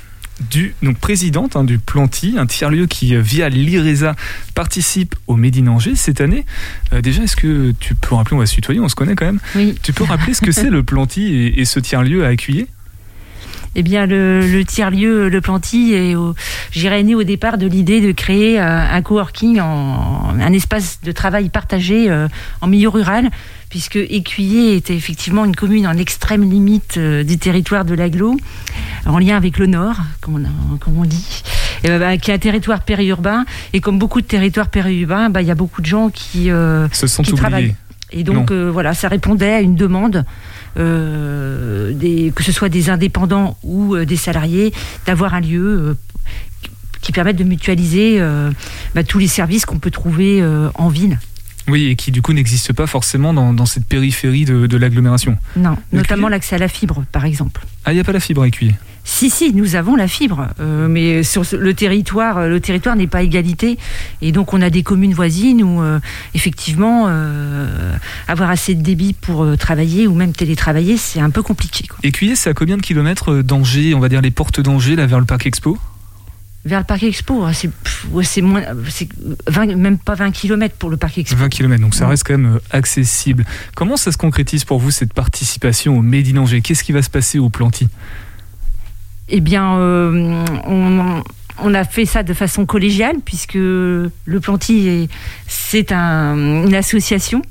[0.51, 4.14] du, donc présidente hein, du Planty, un tiers-lieu qui, euh, via l'IRESA,
[4.55, 6.44] participe au Made in Angers cette année.
[6.92, 9.27] Euh, déjà, est-ce que tu peux rappeler, on va se tutoyer, on se connaît quand
[9.27, 9.40] même.
[9.57, 9.74] Oui.
[9.83, 12.66] Tu peux rappeler ce que c'est le Planty et, et ce tiers-lieu à Accueillir?
[13.74, 16.35] Eh bien, le, le tiers-lieu, le Planty, est au-
[16.72, 21.12] j'irais né au départ de l'idée de créer euh, un coworking, en, un espace de
[21.12, 22.29] travail partagé euh,
[22.61, 23.31] en milieu rural,
[23.70, 28.37] puisque Écuyer était effectivement une commune en extrême limite euh, du territoire de l'aglo,
[29.07, 31.42] en lien avec le Nord, comme on, a- comme on dit,
[31.85, 33.44] et, euh, bah, qui est un territoire périurbain.
[33.72, 36.88] Et comme beaucoup de territoires périurbains, bah, il y a beaucoup de gens qui, euh,
[36.92, 37.40] Se sont qui oubliés.
[37.42, 37.74] travaillent.
[38.11, 40.24] Et donc, euh, voilà, ça répondait à une demande,
[40.78, 44.72] euh, des, que ce soit des indépendants ou des salariés,
[45.07, 45.96] d'avoir un lieu
[47.02, 48.20] qui- permette de mutualiser
[48.94, 50.42] bah, tous les services qu'on peut trouver
[50.74, 51.18] en ville.
[51.68, 55.37] Oui, et qui du coup n'existe pas forcément dans, dans cette périphérie de, de l'agglomération.
[55.57, 57.64] Non, Le notamment l'accès à la fibre, par exemple.
[57.85, 58.74] Ah, il n'y a pas la fibre à Écuyer.
[59.04, 63.07] Si, si, nous avons la fibre, euh, mais sur le territoire, euh, le territoire n'est
[63.07, 63.78] pas égalité,
[64.20, 65.98] et donc on a des communes voisines où euh,
[66.35, 71.87] effectivement euh, avoir assez de débit pour travailler ou même télétravailler, c'est un peu compliqué.
[71.87, 71.98] quoi.
[72.02, 75.20] Écuyer, c'est à combien de kilomètres d'Angers, on va dire les portes d'Angers, là vers
[75.20, 75.78] le parc Expo?
[76.64, 79.09] Vers le parc Expo, hein, c'est pff, ouais, c'est moins, c'est
[79.47, 81.37] 20 même pas 20 km pour le parc Expo.
[81.38, 82.11] 20 km, donc ça Ouais.
[82.11, 83.44] reste quand même euh, accessible.
[83.75, 86.61] Comment ça se concrétise pour vous cette participation au Made in Angers?
[86.61, 87.88] Qu'est-ce qui va se passer au Planty?
[89.29, 91.23] Eh bien, euh, on,
[91.59, 94.11] on a fait ça de façon collégiale, puisque le
[94.42, 95.09] Planty, est-
[95.47, 97.42] c'est un- une association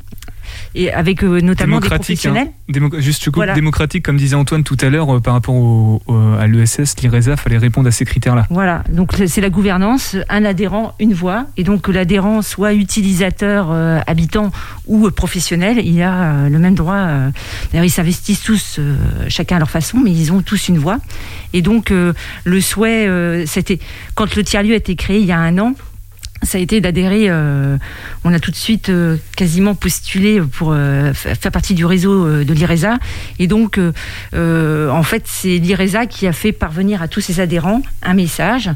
[0.75, 1.95] et avec euh, notamment des hein.
[1.95, 2.47] professionnels.
[2.69, 3.53] Démo- juste je coupe, Voilà.
[3.53, 7.37] démocratique, comme disait Antoine tout à l'heure, euh, par rapport au- au- à l'ESS, l'IRESA,
[7.37, 8.45] fallait répondre à ces critères-là.
[8.49, 13.69] Voilà, donc c'est- la gouvernance, un adhérent, une voix, et donc que l'adhérent soit utilisateur,
[13.71, 14.51] euh, habitant
[14.85, 16.95] ou euh, professionnel, il a euh, le même droit.
[16.95, 17.29] euh,
[17.71, 18.95] D'ailleurs, ils s'investissent tous, euh,
[19.29, 20.97] chacun à leur façon, mais ils ont tous une voix.
[21.53, 23.79] Et donc euh, le souhait, euh, c'était
[24.15, 25.73] quand le tiers-lieu a été créé il y a un an.
[26.43, 27.25] Ça a été d'adhérer.
[27.29, 27.77] euh,
[28.23, 32.43] on a tout de suite euh, quasiment postulé pour euh, fa- faire partie du réseau
[32.43, 32.97] de l'IRESA.
[33.39, 33.79] Et donc,
[34.33, 38.69] en fait, c'est l'IRESA qui a fait parvenir à tous ses adhérents un message.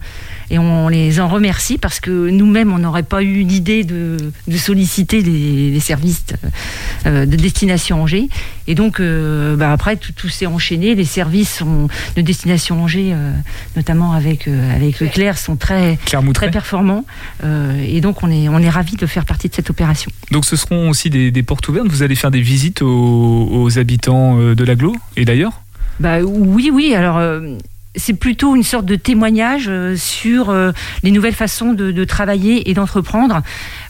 [0.54, 4.18] Et on les en remercie parce que nous-mêmes, on n'aurait pas eu l'idée de,
[4.50, 6.26] de solliciter les, les services
[7.06, 8.28] euh, de destination Angers.
[8.68, 10.94] Et donc, euh, bah, après, tout, tout s'est enchaîné.
[10.94, 11.88] Les services sont-
[12.18, 13.32] de destination Angers, euh,
[13.78, 15.98] notamment avec, euh, avec Leclerc, sont très,
[16.34, 17.06] très performants.
[17.46, 20.12] Euh, et donc, on est, on est ravis de faire partie de cette opération.
[20.32, 21.88] Donc ce seront aussi des, des portes ouvertes.
[21.88, 25.62] Vous allez faire des visites aux, aux habitants euh, de l'agglo et d'ailleurs?
[26.02, 26.94] Bah, oui, oui.
[26.94, 27.56] Alors, euh,
[27.96, 30.72] c'est plutôt une sorte de témoignage euh, sur euh,
[31.04, 33.42] les nouvelles façons de, travailler et d'entreprendre.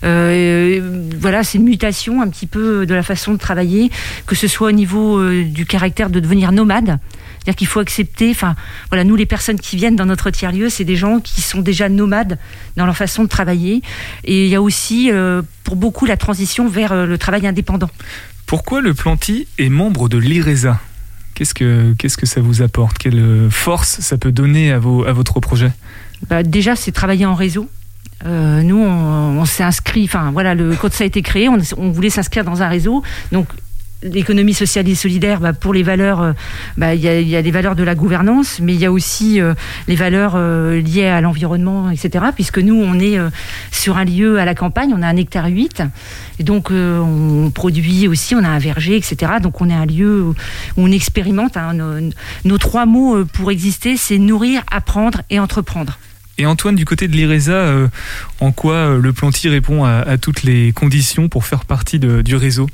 [0.04, 3.92] Euh, voilà, c'est une mutation un petit peu de la façon de travailler,
[4.26, 7.00] que ce soit au niveau du caractère de devenir nomade.
[7.40, 8.56] C'est-à-dire qu'il faut accepter, enfin,
[8.90, 11.90] voilà, nous, les personnes qui viennent dans notre tiers-lieu, c'est des gens qui sont déjà
[11.90, 12.38] nomades
[12.76, 13.82] dans leur façon de travailler.
[14.26, 15.10] Et il y a aussi,
[15.64, 17.90] pour beaucoup, la transition vers le travail indépendant.
[18.46, 20.80] Pourquoi le Planty est membre de l'IRESA?
[21.42, 23.00] Qu'est-ce que qu'est-ce que ça vous apporte?
[23.00, 25.72] Quelle euh, force ça peut donner à, vos, à votre projet?
[26.30, 27.68] Bah, déjà, c'est travailler en réseau.
[28.28, 31.90] Euh, nous, on, s'est inscrit, enfin voilà, le, quand ça a été créé, on, on
[31.90, 33.02] voulait s'inscrire dans un réseau.
[33.32, 33.48] Donc,
[34.04, 36.34] l'économie sociale et solidaire, bah, pour les valeurs, euh,
[36.78, 39.40] bah, il y, a, y les valeurs de la gouvernance, mais il y a aussi
[39.40, 39.54] euh,
[39.88, 42.26] les valeurs euh, liées à l'environnement, etc.
[42.34, 43.18] Puisque nous, on est
[43.72, 45.84] sur un lieu à la campagne, on a un hectare 8,
[46.40, 49.34] et donc on produit aussi, on a un verger, etc.
[49.42, 50.36] Donc on est un lieu où
[50.78, 51.58] on expérimente.
[51.58, 52.10] hein, nos,
[52.46, 55.98] nos trois mots pour exister, c'est nourrir, apprendre et entreprendre.
[56.42, 57.88] Et Antoine, du côté de l'IRESA, euh,
[58.40, 62.68] en quoi euh, le Planty répond à, toutes les conditions pour faire partie du réseau?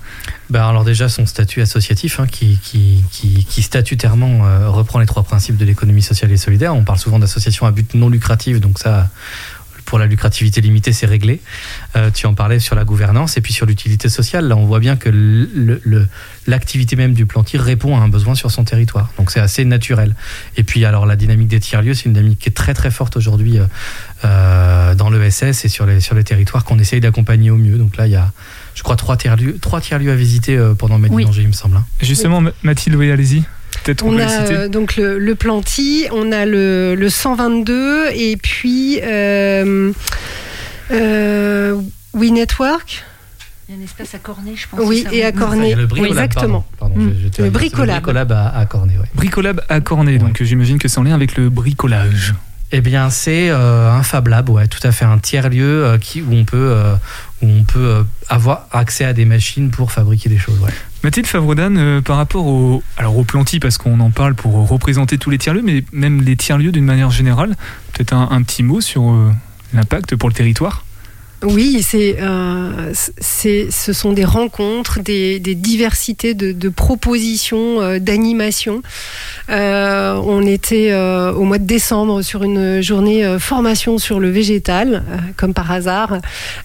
[0.50, 5.66] Bah alors déjà son statut associatif hein, qui statutairement euh, reprend les trois principes de
[5.66, 6.74] l'économie sociale et solidaire.
[6.76, 9.10] On parle souvent d'associations à but non lucratif, donc ça
[9.88, 11.42] pour la lucrativité limitée c'est réglé.
[11.96, 14.48] Euh, tu en parlais sur la gouvernance et puis sur l'utilité sociale.
[14.48, 16.08] Là on voit bien que le- le-
[16.46, 19.10] l'activité même du plantier répond à un besoin sur son territoire.
[19.18, 20.16] Donc c'est assez naturel.
[20.58, 23.18] Et puis alors la dynamique des tiers-lieux c'est une dynamique qui est très très forte
[23.18, 23.66] aujourd'hui euh,
[24.26, 27.78] euh, dans l'ESS et sur les, sur les territoires qu'on essaye d'accompagner au mieux.
[27.78, 28.32] Donc là il y a
[28.76, 31.26] je crois trois tiers-lieux trois tiers-lieux à visiter euh, pendant in Oui.
[31.38, 31.78] Il me semble.
[31.78, 31.86] hein.
[32.02, 33.44] Justement, Ma- Mathilde, oui, allez-y.
[33.88, 34.54] Peut-être on, a citer.
[34.58, 39.92] euh, donc le, le Planty, on a le, le 122 et puis euh,
[40.92, 41.80] euh,
[42.14, 43.04] We Network.
[43.70, 44.80] Il y a un espace à Cornet, je pense.
[44.84, 45.32] Oui, et à.
[45.32, 45.76] Cornet.
[46.06, 46.66] Exactement.
[46.80, 46.96] pardon.
[46.96, 47.14] Pardon, Mm.
[47.18, 47.96] je- j'étais- Le Bricolab.
[48.02, 49.08] Bricolab à, à Cornet, ouais.
[49.14, 52.34] Bricolab à Cornet, donc j'imagine que c'est en lien avec le bricolage.
[52.74, 56.22] Eh bien, c'est euh, un Fab Lab, ouais, tout à fait, un tiers-lieu euh, qui,
[56.22, 56.96] où on peut, euh,
[57.42, 60.60] où on peut euh, avoir accès à des machines pour fabriquer des choses.
[60.60, 60.72] Ouais.
[61.08, 63.16] Mathilde Favredan, euh, par rapport au, alors
[63.62, 67.12] parce qu'on en parle pour représenter tous les tiers-lieux, mais même les tiers-lieux d'une manière
[67.12, 67.56] générale,
[67.94, 69.32] peut-être un, un petit mot sur euh,
[69.74, 70.84] l'impact pour le territoire?
[71.44, 78.00] Oui, c'est, euh, c'est, ce sont des rencontres, des, des diversités de, de propositions, euh,
[78.00, 78.82] d'animations.
[79.52, 84.32] Euh, on était euh, au mois de décembre sur une journée euh, formation sur le
[84.32, 86.18] végétal, euh, comme par hasard,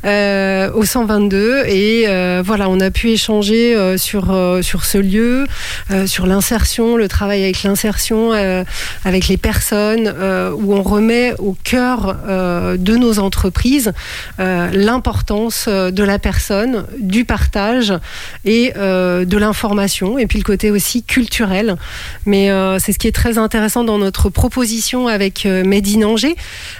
[0.04, 1.64] au 122.
[1.66, 2.06] Et
[2.42, 5.46] voilà, on a pu échanger sur, sur ce lieu,
[6.06, 8.32] sur l'insertion, le travail avec l'insertion,
[9.04, 10.08] avec les personnes,
[10.56, 13.92] où on remet au cœur de nos entreprises
[14.40, 17.92] euh, l'importance euh, de la personne, du partage
[18.44, 21.76] et euh, de l'information, et puis le côté aussi culturel.
[22.26, 26.36] Mais euh, c'est ce qui est très intéressant dans notre proposition avec euh, in Angers,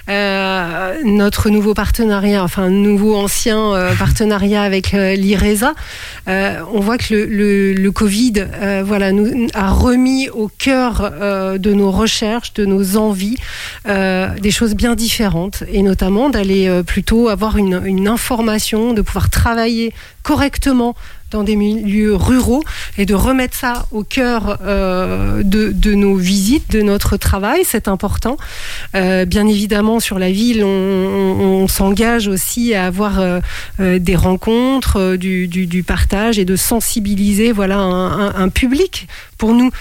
[0.09, 5.73] Euh, notre nouveau partenariat, enfin nouveau ancien euh, partenariat avec euh, l'IRESA.
[6.27, 11.01] Euh, on voit que le, le, le Covid euh, voilà, nous a remis au cœur
[11.01, 13.37] euh, de nos recherches, de nos envies,
[13.87, 19.01] euh, des choses bien différentes, et notamment d'aller euh, plutôt avoir une, une information, de
[19.01, 20.95] pouvoir travailler correctement
[21.33, 22.63] dans des milieux ruraux
[22.97, 27.87] et de remettre ça au cœur euh, de, de nos visites, de notre travail, c'est
[27.87, 28.37] important.
[28.95, 33.39] Euh, bien évidemment, sur la ville, on, s'engage aussi à avoir euh,
[33.79, 39.07] des rencontres, du, partage et de sensibiliser voilà, un, public.
[39.37, 39.71] Pour nous,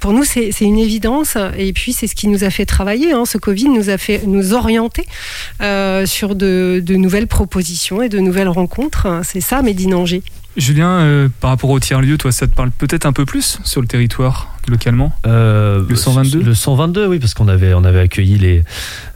[0.00, 1.36] pour nous c'est une évidence.
[1.56, 3.12] Et puis, c'est ce qui nous a fait travailler.
[3.12, 3.24] hein.
[3.24, 5.06] Ce Covid nous a fait nous orienter
[6.04, 9.20] sur de, de nouvelles propositions et de nouvelles rencontres.
[9.24, 10.22] C'est ça, Made in Angers.
[10.60, 13.80] Julien, euh, par rapport au tiers-lieu, toi, ça te parle peut-être un peu plus sur
[13.80, 18.38] le territoire, localement Euh, Le 122 Le 122, oui, parce qu'on avait, on avait accueilli
[18.38, 18.62] les,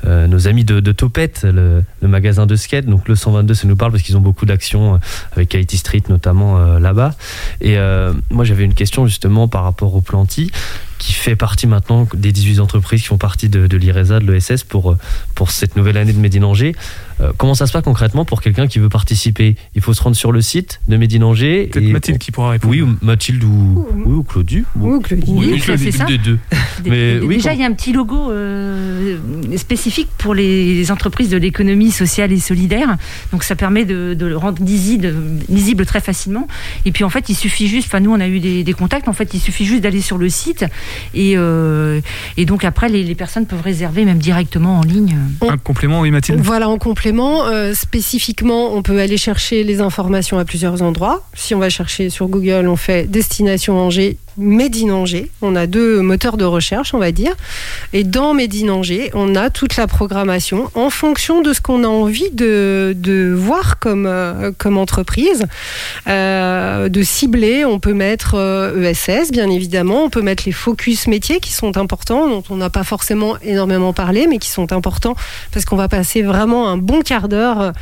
[0.07, 2.87] euh, nos amis de, de Topette, le, le magasin de skate.
[2.87, 4.99] Donc le 122, ça nous parle parce qu'ils ont beaucoup d'actions euh,
[5.37, 7.15] avec Haiti Street notamment euh, là-bas.
[7.61, 10.51] Et euh, moi, j'avais une question justement par rapport au Planty
[10.99, 14.63] qui fait partie maintenant des 18 entreprises qui font partie de, de l'IRESA, de l'ESS
[14.65, 14.97] pour,
[15.35, 16.19] pour cette nouvelle année de.
[17.21, 19.57] Euh, comment ça se passe concrètement pour quelqu'un qui veut participer?
[19.75, 21.69] Il faut se rendre sur le site de Médine Angers.
[21.73, 22.73] Peut-être Mathilde qui pourra répondre.
[22.73, 24.65] Oui, ou Mathilde ou, oui, ou Claudie.
[24.81, 25.34] Ou Claudie.
[25.39, 26.05] Oui, ça fait ça.
[26.05, 26.39] Des deux.
[26.83, 29.17] Dé- Mais dé- oui, Déjà, il y a un petit logo euh,
[29.57, 32.97] spécifique pour les entreprises de l'économie sociale et solidaire.
[33.33, 35.15] Donc, ça permet de, de le rendre lisible,
[35.49, 36.47] lisible très facilement.
[36.85, 39.09] Et puis, en fait, il suffit juste, enfin, nous, on a eu des, des contacts.
[39.09, 40.65] En fait, il suffit juste d'aller sur le site.
[41.15, 42.01] Et, euh,
[42.37, 45.17] et donc, après, les, les personnes peuvent réserver même directement en ligne.
[45.49, 50.39] Un complément, oui, Mathilde Voilà, en complément, euh, spécifiquement, on peut aller chercher les informations
[50.39, 51.27] à plusieurs endroits.
[51.35, 54.91] Si on va chercher sur Google, on fait Destination Angers, Made in
[55.43, 57.35] On a deux moteurs de recherche, on va dire.
[57.93, 61.85] Et dans Made in Angers, on a toute la programmation en fonction de ce qu'on
[61.85, 65.45] a envie de, de voir comme, euh, comme entreprise,
[66.09, 67.65] euh, de cibler.
[67.65, 70.05] On peut mettre euh, ESS, bien évidemment.
[70.05, 73.93] On peut mettre les focus métiers qui sont importants, dont on n'a pas forcément énormément
[73.93, 75.15] parlé, mais qui sont importants
[75.53, 77.73] parce qu'on va passer vraiment un bon quart d'heure,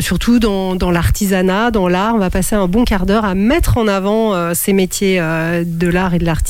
[0.00, 2.14] surtout dans, dans l'artisanat, dans l'art.
[2.14, 6.14] On va passer un bon quart d'heure à mettre en avant ces métiers de l'art
[6.14, 6.45] et de l'artisanat.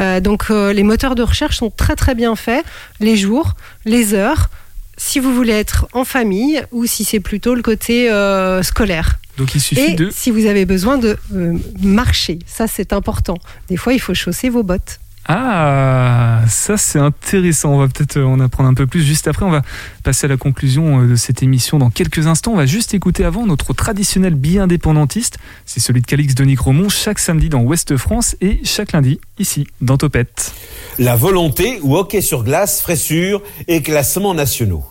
[0.00, 2.64] Euh, donc euh, les moteurs de recherche sont très très bien faits,
[3.00, 4.50] les jours, les heures,
[4.96, 9.18] si vous voulez être en famille ou si c'est plutôt le côté euh, scolaire.
[9.38, 10.10] Donc il suffit Et de.
[10.10, 11.18] si vous avez besoin de
[11.82, 13.36] marcher, ça c'est important.
[13.68, 15.00] Des fois, il faut chausser vos bottes.
[15.26, 17.70] Ah, ça c'est intéressant.
[17.70, 19.46] On va peut-être euh, en apprendre un peu plus juste après.
[19.46, 19.62] On va
[20.02, 22.52] passer à la conclusion euh, de cette émission dans quelques instants.
[22.52, 25.38] On va juste écouter avant notre traditionnel billet indépendantiste.
[25.64, 29.66] C'est celui de Calix Denis Cromont chaque samedi dans Ouest France et chaque lundi ici
[29.80, 30.52] dans Topette.
[30.98, 34.84] La volonté ou hockey sur glace, fraissure et classements nationaux.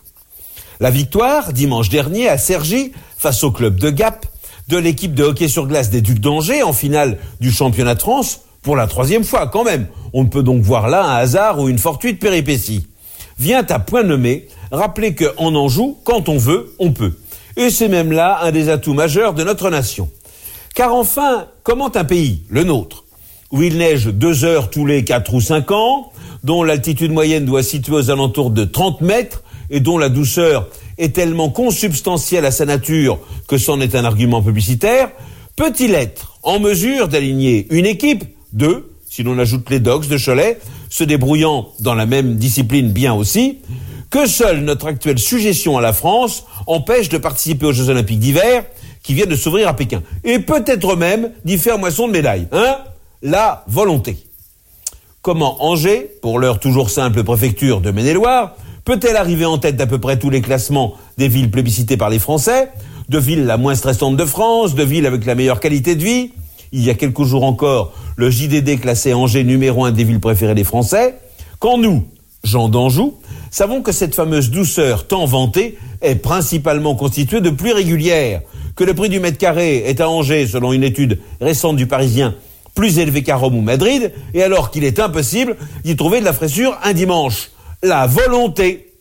[0.80, 4.26] La victoire, dimanche dernier, à Cergy, face au club de Gap,
[4.68, 8.42] de l'équipe de hockey sur glace des Ducs d'Angers en finale du championnat de France,
[8.64, 9.88] pour la troisième fois quand même.
[10.14, 12.88] On ne peut donc voir là un hasard ou une fortuite péripétie.
[13.38, 17.14] Vient à point nommé rappeler qu'en Anjou, quand on veut, on peut.
[17.58, 20.10] Et c'est même là un des atouts majeurs de notre nation.
[20.74, 23.04] Car enfin, comment un pays, le nôtre,
[23.52, 26.12] où il neige deux heures tous les quatre ou cinq ans,
[26.44, 31.16] dont l'altitude moyenne doit situer aux alentours de 30 mètres et dont la douceur est
[31.16, 35.10] tellement consubstantielle à sa nature que c'en est un argument publicitaire,
[35.56, 40.60] peut-il être en mesure d'aligner une équipe, deux, si l'on ajoute les dogs de Cholet,
[40.90, 43.60] se débrouillant dans la même discipline bien aussi,
[44.10, 48.64] que seule notre actuelle suggestion à la France empêche de participer aux Jeux Olympiques d'hiver
[49.02, 50.02] qui viennent de s'ouvrir à Pékin.
[50.24, 52.48] Et peut-être même d'y faire moisson de médailles.
[52.52, 52.78] Hein
[53.22, 54.18] La volonté.
[55.22, 60.00] Comment Angers, pour l'heure toujours simple préfecture de Maine-et-Loire, peut-elle arriver en tête d'à peu
[60.00, 62.70] près tous les classements des villes plébiscitées par les Français,
[63.10, 66.32] de villes la moins stressante de France, de villes avec la meilleure qualité de vie
[66.76, 70.56] Il y a quelques jours encore, le JDD classait Angers numéro un des villes préférées
[70.56, 71.20] des Français,
[71.60, 72.08] quand nous,
[72.44, 73.14] Jean d'Anjou,
[73.52, 78.42] savons que cette fameuse douceur tant vantée est principalement constituée de pluies régulières,
[78.76, 82.34] que le prix du mètre carré est à Angers, selon une étude récente du Parisien,
[82.74, 86.34] plus élevé qu'à Rome ou Madrid, et alors qu'il est impossible d'y trouver de la
[86.34, 87.52] fraîchure un dimanche.
[87.84, 88.94] La volonté.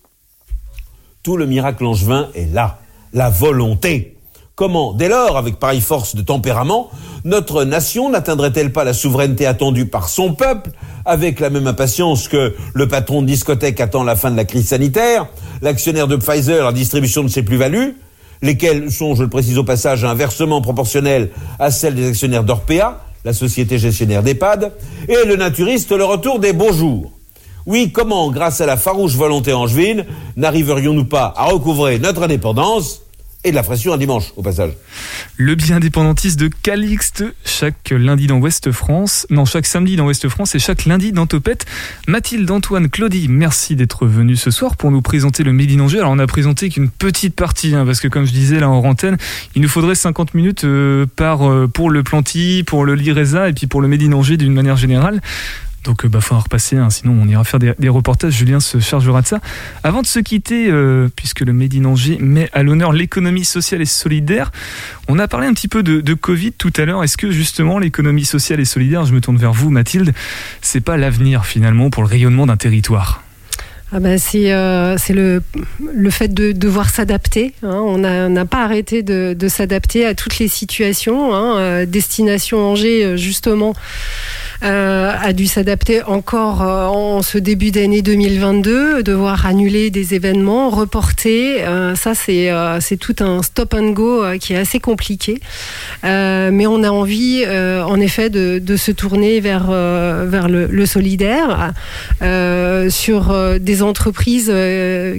[1.22, 2.80] Tout le miracle angevin est là.
[3.14, 4.18] La volonté.
[4.54, 6.90] Comment, dès lors, avec pareille force de tempérament,
[7.24, 10.70] notre nation n'atteindrait-elle pas la souveraineté attendue par son peuple,
[11.06, 14.68] avec la même impatience que le patron de discothèque attend la fin de la crise
[14.68, 15.26] sanitaire,
[15.62, 17.96] l'actionnaire de Pfizer la distribution de ses plus-values,
[18.42, 23.32] lesquelles sont, je le précise au passage, inversement proportionnelles à celles des actionnaires d'Orpea, la
[23.32, 24.72] société gestionnaire d'EHPAD,
[25.08, 27.10] et le naturiste le retour des beaux jours.
[27.64, 30.04] Oui, comment, grâce à la farouche volonté angevine,
[30.36, 33.02] n'arriverions-nous pas à recouvrer notre indépendance
[33.44, 34.72] et de la fraîcheur un dimanche, au passage
[35.36, 40.28] Le billet indépendantiste de Calixte, chaque lundi dans Ouest France, non, chaque samedi dans Ouest
[40.28, 41.66] France et chaque lundi dans Topette.
[42.06, 45.98] Mathilde, Antoine, Claudie, merci d'être venus ce soir pour nous présenter le Made in Angers.
[45.98, 48.84] Alors on a présenté qu'une petite partie, hein, parce que comme je disais là en
[48.84, 49.16] antenne,
[49.56, 53.66] il nous faudrait 50 minutes euh, euh, pour le Planty, pour le Lireza et puis
[53.66, 55.20] pour le Made in Angers d'une manière générale.
[55.84, 58.34] Donc, il bah, faudra repasser, hein, sinon on ira faire des, reportages.
[58.34, 59.40] Julien se chargera de ça.
[59.82, 63.82] Avant de se quitter, euh, puisque le Made in Angers met à l'honneur l'économie sociale
[63.82, 64.52] et solidaire,
[65.08, 67.02] on a parlé un petit peu de, Covid tout à l'heure.
[67.02, 70.12] Est-ce que justement l'économie sociale et solidaire, je me tourne vers vous, Mathilde,
[70.60, 73.22] c'est pas l'avenir finalement pour le rayonnement d'un territoire?
[73.94, 77.52] Ah bah, c'est euh, le, fait de devoir s'adapter.
[77.62, 77.76] hein.
[77.84, 81.34] On n'a pas arrêté de, s'adapter à toutes les situations.
[81.34, 81.58] hein.
[81.58, 83.74] Euh, Destination Angers, euh, justement,
[84.64, 90.70] euh, a dû s'adapter encore euh, en ce début d'année 2022, devoir annuler des événements,
[90.70, 91.64] reporter.
[91.66, 95.40] Euh, ça, c'est tout un stop and go qui est assez compliqué.
[96.04, 101.72] Mais on a envie, en effet, de, de se tourner vers, vers le, le solidaire,
[102.90, 104.52] sur des entreprises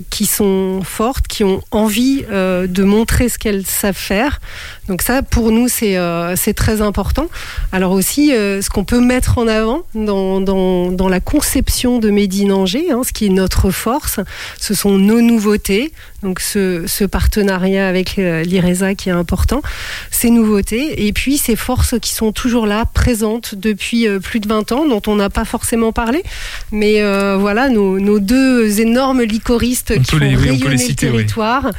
[0.10, 4.39] qui sont fortes, qui ont envie de montrer ce qu'elles savent faire.
[4.88, 7.28] Donc ça, pour nous, c'est très important.
[7.72, 12.92] Alors aussi, ce qu'on peut mettre en avant dans, la conception de Made in Angers,
[12.92, 14.20] hein, ce qui est notre force,
[14.60, 15.92] ce sont nos nouveautés.
[16.24, 19.62] Donc ce, ce partenariat avec euh, l'IRESA qui est important,
[20.10, 24.48] ces nouveautés, et puis ces forces qui sont toujours là, présentes depuis euh, plus de
[24.48, 26.24] 20 ans, dont on n'a pas forcément parlé.
[26.72, 31.12] Mais euh, voilà, nos, nos deux énormes licoristes On qui les- oui, les citer, le
[31.12, 31.18] oui.
[31.18, 31.70] territoire.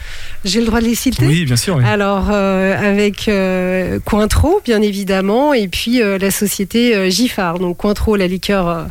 [0.45, 1.77] J'ai le droit de les citer Oui, bien sûr.
[1.77, 1.85] oui.
[1.87, 7.59] alors, euh, avec euh, Cointreau, bien évidemment, et puis la société Giffard.
[7.59, 8.89] Donc, Cointreau, la liqueur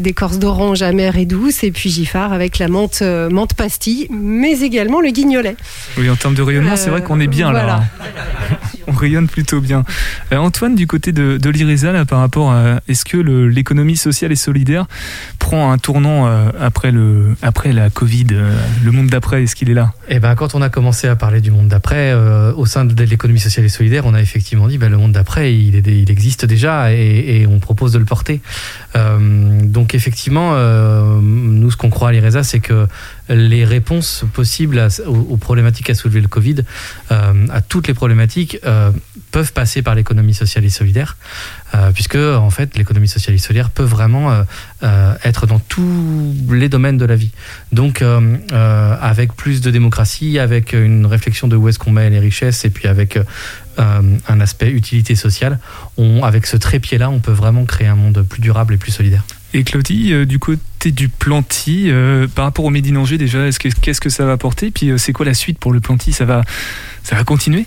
[0.00, 4.79] d'écorce d'orange amère et douce, et puis Giffard avec la menthe, menthe pastille, mais également
[4.84, 5.56] le guignolet.
[5.98, 7.60] Oui, en termes de rayonnement, c'est vrai qu'on est bien là.
[7.60, 7.76] voilà.
[7.76, 8.56] hein.
[8.86, 9.84] On rayonne plutôt bien.
[10.32, 13.96] Euh, Antoine, du côté de, de l'IRESA, là, par rapport à est-ce que le- l'économie
[13.96, 14.86] sociale et solidaire
[15.38, 18.50] prend un tournant euh, après, le, après la Covid euh,
[18.82, 19.92] Le monde d'après, est-ce qu'il est là?
[20.08, 23.04] Et ben quand on a commencé à parler du monde d'après, euh, au sein de
[23.04, 26.10] l'économie sociale et solidaire, on a effectivement dit ben, le monde d'après, il, est- il
[26.10, 28.40] existe déjà et, et on propose de le porter.
[28.96, 29.18] Euh,
[29.62, 32.86] donc effectivement, euh, nous ce qu'on croit à l'IRESA, c'est que
[33.30, 36.56] les réponses possibles à- aux, problématiques qu'a soulevé le Covid,
[37.12, 38.90] euh, à toutes les problématiques, euh,
[39.30, 41.16] peuvent passer par l'économie sociale et solidaire,
[41.74, 44.44] euh, puisque en fait l'économie sociale et solidaire peut vraiment
[45.24, 47.30] être dans tous les domaines de la vie.
[47.72, 48.02] Donc
[49.00, 52.70] avec plus de démocratie, avec une réflexion de où est-ce qu'on met les richesses, et
[52.70, 53.18] puis avec
[53.78, 55.58] un aspect utilité sociale,
[56.22, 59.22] avec ce trépied-là, on peut vraiment créer un monde plus durable et plus solidaire.
[59.52, 63.46] Et Claudie, euh, du côté du Planty, euh, par rapport au Made in Angers, déjà,
[63.46, 64.70] est-ce que- qu'est-ce que ça va apporter?
[64.70, 66.12] Puis euh, c'est quoi la suite pour le Planty?
[66.12, 66.42] Ça va,
[67.02, 67.66] ça va continuer?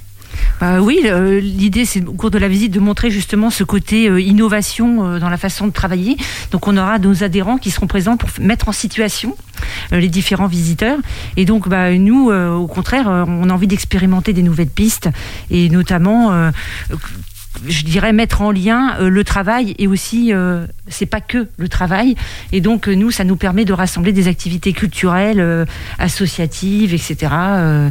[0.64, 1.02] Euh, oui,
[1.42, 5.38] l'idée c'est au cours de la visite de montrer justement ce côté innovation dans la
[5.38, 6.18] façon de travailler.
[6.52, 9.36] Donc on aura nos adhérents qui seront présents pour mettre en situation
[9.92, 10.98] les différents visiteurs.
[11.38, 15.10] Et donc bah, nous, au contraire, on a envie d'expérimenter des nouvelles pistes
[15.52, 16.52] et notamment,
[17.68, 20.34] je dirais, mettre en lien le travail et aussi,
[20.88, 22.16] c'est pas que le travail.
[22.52, 25.66] Et donc euh, nous, ça nous permet de rassembler des activités culturelles, euh,
[26.00, 27.90] associatives, etc., euh,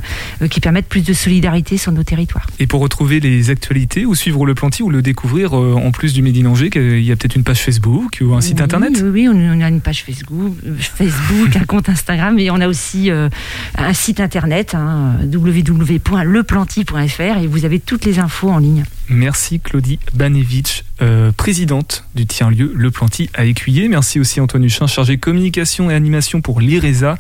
[0.51, 2.47] qui permettent plus de solidarité sur nos territoires.
[2.59, 6.22] Et pour retrouver les actualités ou suivre le Planty ou le découvrir en plus du
[6.47, 9.05] Angers, qu'il y a peut-être une page Facebook ou un site Oui, internet?
[9.05, 13.11] Oui, oui, on a une page Facebook, Facebook un compte Instagram et on a aussi
[13.11, 18.84] un site internet hein, www.leplanty.fr et vous avez toutes les infos en ligne.
[19.09, 23.89] Merci Claudie Banevich, euh, présidente du tiers-lieu Le Planty à Écuyer.
[23.89, 27.16] Merci aussi Antoine Huchin, chargé communication et animation pour l'IRESA,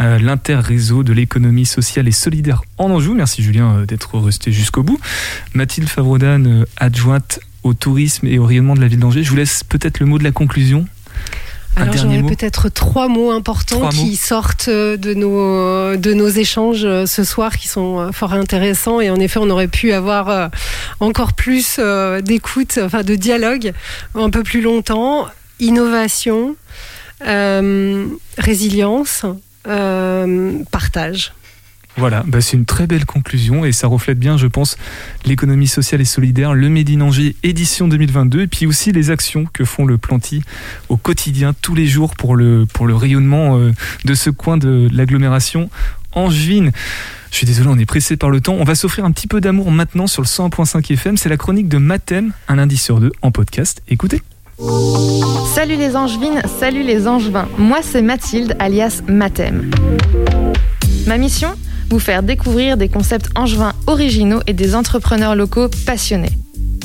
[0.00, 3.14] euh, l'interréseau de l'économie sociale et solidaire en Anjou.
[3.14, 4.98] Merci Julien euh, d'être resté jusqu'au bout.
[5.54, 9.22] Mathilde Favrodan, euh, adjointe au tourisme et au rayonnement de la ville d'Angers.
[9.22, 10.86] Je vous laisse peut-être le mot de la conclusion.
[11.80, 14.16] Alors j'aurais peut-être trois mots importants Trois qui mots.
[14.16, 19.10] sortent de nos, de nos échanges euh, ce soir qui sont euh, fort intéressants et
[19.10, 20.48] en effet on aurait pu avoir euh,
[21.00, 21.78] encore plus
[22.22, 23.72] d'écoute, enfin de dialogue
[24.14, 25.26] un peu plus longtemps.
[25.60, 26.56] Innovation,
[27.26, 28.06] euh,
[28.38, 29.26] résilience,
[29.68, 31.32] euh, partage.
[32.00, 34.78] Voilà, bah c'est une très belle conclusion et ça reflète bien, je pense,
[35.26, 39.44] l'économie sociale et solidaire, le Made in Angers édition 2022 et puis aussi les actions
[39.52, 40.42] que font le Planty
[40.88, 43.72] au quotidien, tous les jours pour le, pour le rayonnement euh,
[44.06, 45.68] de ce coin de l'agglomération
[46.12, 46.72] angevine.
[47.32, 48.56] Je suis désolé, on est pressé par le temps.
[48.58, 51.18] On va s'offrir un petit peu d'amour maintenant sur le 101.5 FM.
[51.18, 53.82] C'est la chronique de Mathem, un lundi sur deux en podcast.
[53.88, 54.22] Écoutez.
[55.54, 57.48] Salut les angevines, salut les angevins.
[57.58, 59.70] Moi c'est Mathilde alias Mathem.
[61.06, 61.54] Ma mission?
[61.90, 66.30] Vous faire découvrir des concepts angevins originaux et des entrepreneurs locaux passionnés.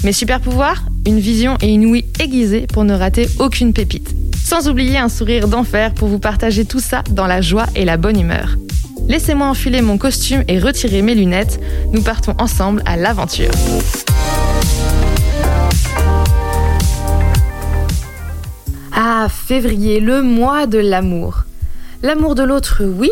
[0.03, 4.15] Mes super pouvoirs Une vision et une ouïe aiguisée pour ne rater aucune pépite.
[4.43, 7.97] Sans oublier un sourire d'enfer pour vous partager tout ça dans la joie et la
[7.97, 8.55] bonne humeur.
[9.07, 11.59] Laissez-moi enfiler mon costume et retirer mes lunettes.
[11.93, 13.51] Nous partons ensemble à l'aventure.
[18.91, 21.43] Ah, février, le mois de l'amour.
[22.01, 23.11] L'amour de l'autre, oui,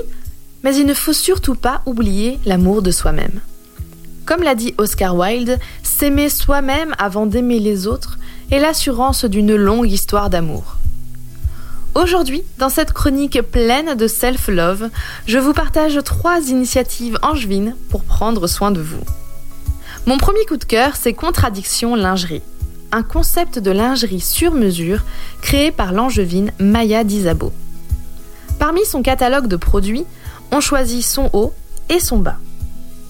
[0.63, 3.41] mais il ne faut surtout pas oublier l'amour de soi-même.
[4.25, 8.17] Comme l'a dit Oscar Wilde, s'aimer soi-même avant d'aimer les autres
[8.51, 10.77] est l'assurance d'une longue histoire d'amour.
[11.95, 14.89] Aujourd'hui, dans cette chronique pleine de self-love,
[15.27, 19.03] je vous partage trois initiatives angevines pour prendre soin de vous.
[20.07, 22.41] Mon premier coup de cœur, c'est Contradiction Lingerie,
[22.91, 25.03] un concept de lingerie sur mesure
[25.41, 27.53] créé par l'angevine Maya Dizabo.
[28.57, 30.05] Parmi son catalogue de produits,
[30.53, 31.51] on choisit son haut
[31.89, 32.37] et son bas.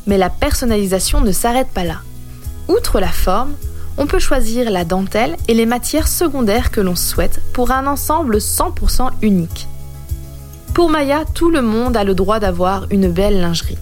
[0.08, 1.98] Mais la personnalisation ne s'arrête pas là.
[2.70, 3.52] Outre la forme,
[3.98, 8.38] on peut choisir la dentelle et les matières secondaires que l'on souhaite pour un ensemble
[8.38, 9.68] 100% unique.
[10.74, 13.78] Pour Maya, tout le monde a le droit d'avoir une belle lingerie.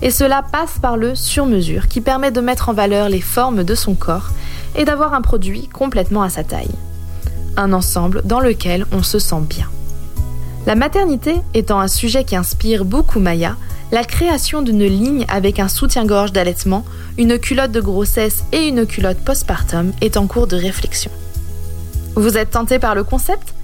[0.00, 3.74] Et cela passe par le sur-mesure qui permet de mettre en valeur les formes de
[3.74, 4.30] son corps
[4.74, 6.74] et d'avoir un produit complètement à sa taille.
[7.58, 9.68] Un ensemble dans lequel on se sent bien.
[10.66, 13.56] La maternité étant un sujet qui inspire beaucoup Maya,
[13.92, 16.84] la création d'une ligne avec un soutien-gorge d'allaitement,
[17.16, 21.10] une culotte de grossesse et une culotte postpartum est en cours de réflexion.
[22.14, 23.54] Vous êtes tenté par le concept?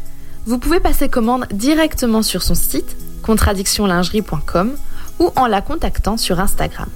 [0.46, 4.72] Vous pouvez passer commande directement sur son site contradictionlingerie.com
[5.18, 6.88] ou en la contactant sur Instagram.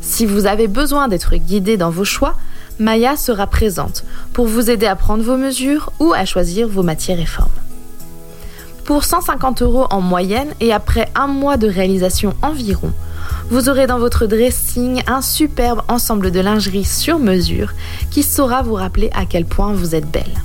[0.00, 2.36] Si vous avez besoin d'être guidé dans vos choix,
[2.78, 7.20] Maya sera présente pour vous aider à prendre vos mesures ou à choisir vos matières
[7.20, 7.50] et formes.
[8.84, 12.92] Pour 150 euros en moyenne et après un mois de réalisation environ,
[13.48, 17.74] vous aurez dans votre dressing un superbe ensemble de lingerie sur mesure
[18.10, 20.42] qui saura vous rappeler à quel point vous êtes belle.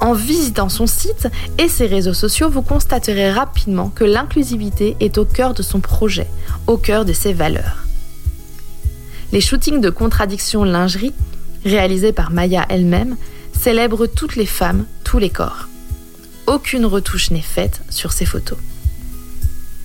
[0.00, 1.28] En visitant son site
[1.58, 6.26] et ses réseaux sociaux, vous constaterez rapidement que l'inclusivité est au cœur de son projet,
[6.66, 7.84] au cœur de ses valeurs.
[9.30, 11.14] Les shootings de contradiction lingerie,
[11.64, 13.16] réalisés par Maya elle-même,
[13.52, 15.69] célèbrent toutes les femmes, tous les corps
[16.50, 18.58] aucune retouche n'est faite sur ces photos.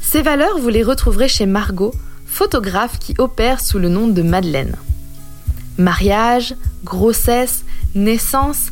[0.02, 1.94] Ces valeurs, vous les retrouverez chez Margot,
[2.26, 4.76] photographe qui opère sous le nom de Madeleine.
[5.78, 8.70] Mariage, grossesse, naissance,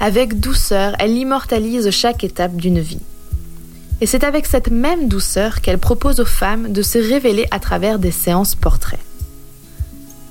[0.00, 3.02] avec douceur, elle immortalise chaque étape d'une vie.
[4.00, 7.98] Et c'est avec cette même douceur qu'elle propose aux femmes de se révéler à travers
[7.98, 9.04] des séances portraits.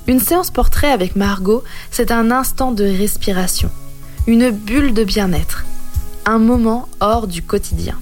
[0.08, 3.70] Une séance portrait avec Margot, c'est un instant de respiration,
[4.26, 5.64] une bulle de bien-être,
[6.26, 7.98] un moment hors du quotidien.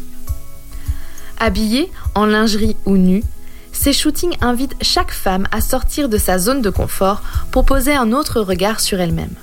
[1.39, 3.23] Habillée en lingerie ou nue,
[3.71, 8.11] ces shootings invitent chaque femme à sortir de sa zone de confort pour poser un
[8.11, 9.33] autre regard sur elle-même.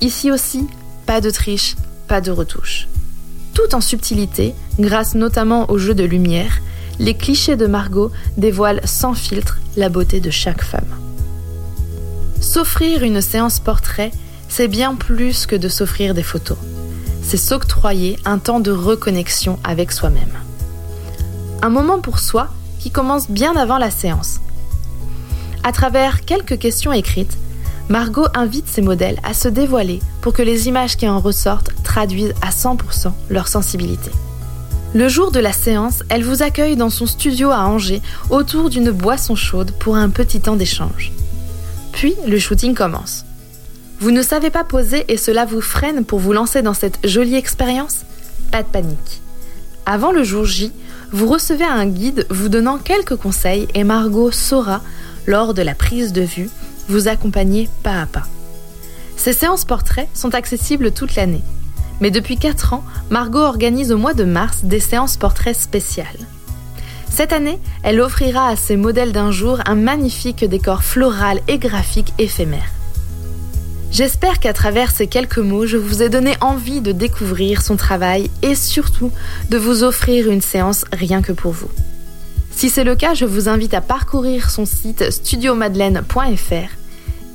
[0.00, 0.66] Ici aussi,
[1.06, 1.76] pas de triche,
[2.08, 2.88] pas de retouche.
[3.52, 6.60] Tout en subtilité, grâce notamment au jeu de lumière,
[6.98, 10.82] les clichés de Margot dévoilent sans filtre la beauté de chaque femme.
[12.40, 14.10] S'offrir une séance portrait,
[14.48, 16.58] c'est bien plus que de s'offrir des photos
[17.24, 20.38] c'est s'octroyer un temps de reconnexion avec soi-même.
[21.62, 22.48] Un moment pour soi
[22.78, 24.40] qui commence bien avant la séance.
[25.62, 27.38] À travers quelques questions écrites,
[27.88, 32.34] Margot invite ses modèles à se dévoiler pour que les images qui en ressortent traduisent
[32.42, 34.10] à 100% leur sensibilité.
[34.94, 38.90] Le jour de la séance, elle vous accueille dans son studio à Angers autour d'une
[38.90, 41.12] boisson chaude pour un petit temps d'échange.
[41.92, 43.24] Puis le shooting commence.
[44.00, 47.36] Vous ne savez pas poser et cela vous freine pour vous lancer dans cette jolie
[47.36, 48.00] expérience
[48.50, 49.22] Pas de panique.
[49.86, 50.72] Avant le jour J,
[51.12, 54.82] vous recevez un guide vous donnant quelques conseils et Margot saura,
[55.26, 56.50] lors de la prise de vue,
[56.88, 58.24] vous accompagner pas à pas.
[59.16, 61.42] Ces séances portraits sont accessibles toute l'année.
[62.00, 66.06] Mais depuis 4 ans, Margot organise au mois de mars des séances portraits spéciales.
[67.08, 72.12] Cette année, elle offrira à ses modèles d'un jour un magnifique décor floral et graphique
[72.18, 72.73] éphémère.
[73.94, 78.28] J'espère qu'à travers ces quelques mots, je vous ai donné envie de découvrir son travail
[78.42, 79.12] et surtout
[79.50, 81.70] de vous offrir une séance rien que pour vous.
[82.50, 86.72] Si c'est le cas, je vous invite à parcourir son site studiomadeleine.fr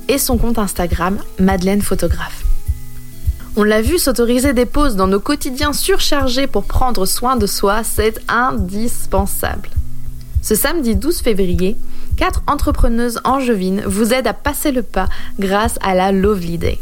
[0.08, 2.44] et son compte Instagram Madeleine Photographe.
[3.56, 7.84] On l'a vu s'autoriser des pauses dans nos quotidiens surchargés pour prendre soin de soi,
[7.84, 9.70] c'est indispensable.
[10.42, 11.78] Ce samedi 12 février,
[12.20, 15.08] quatre entrepreneuses angevines vous aident à passer le pas
[15.38, 16.78] grâce à la Lovely Day.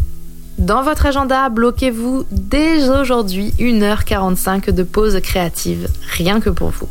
[0.59, 6.89] Dans votre agenda, bloquez-vous dès aujourd'hui 1h45 de pause créative, rien que pour vous.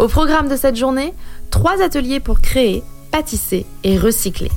[0.00, 1.14] Au programme de cette journée,
[1.50, 2.82] trois ateliers pour créer,
[3.12, 4.50] pâtisser et recycler.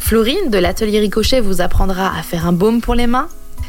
[0.00, 3.28] Florine de l'atelier Ricochet vous apprendra à faire un baume pour les mains.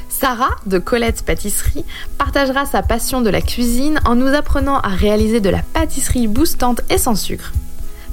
[0.10, 1.86] Sarah de Colette Pâtisserie
[2.18, 6.82] partagera sa passion de la cuisine en nous apprenant à réaliser de la pâtisserie boostante
[6.90, 7.52] et sans sucre.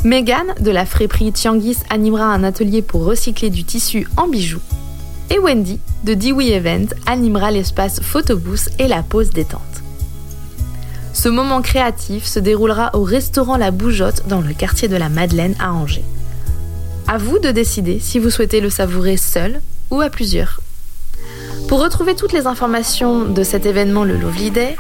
[0.05, 4.61] Megan de la friperie Tianguis animera un atelier pour recycler du tissu en bijoux.
[5.30, 9.61] Et Wendy de Dewey Event animera l'espace photobooth et la pause détente.
[11.12, 15.57] Ce moment créatif se déroulera au restaurant La Bougeotte dans le quartier de la Madeleine
[15.59, 16.05] à Angers.
[17.09, 20.61] À vous de décider si vous souhaitez le savourer seul ou à plusieurs.
[21.66, 24.76] Pour retrouver toutes les informations de cet événement le Lovely Day,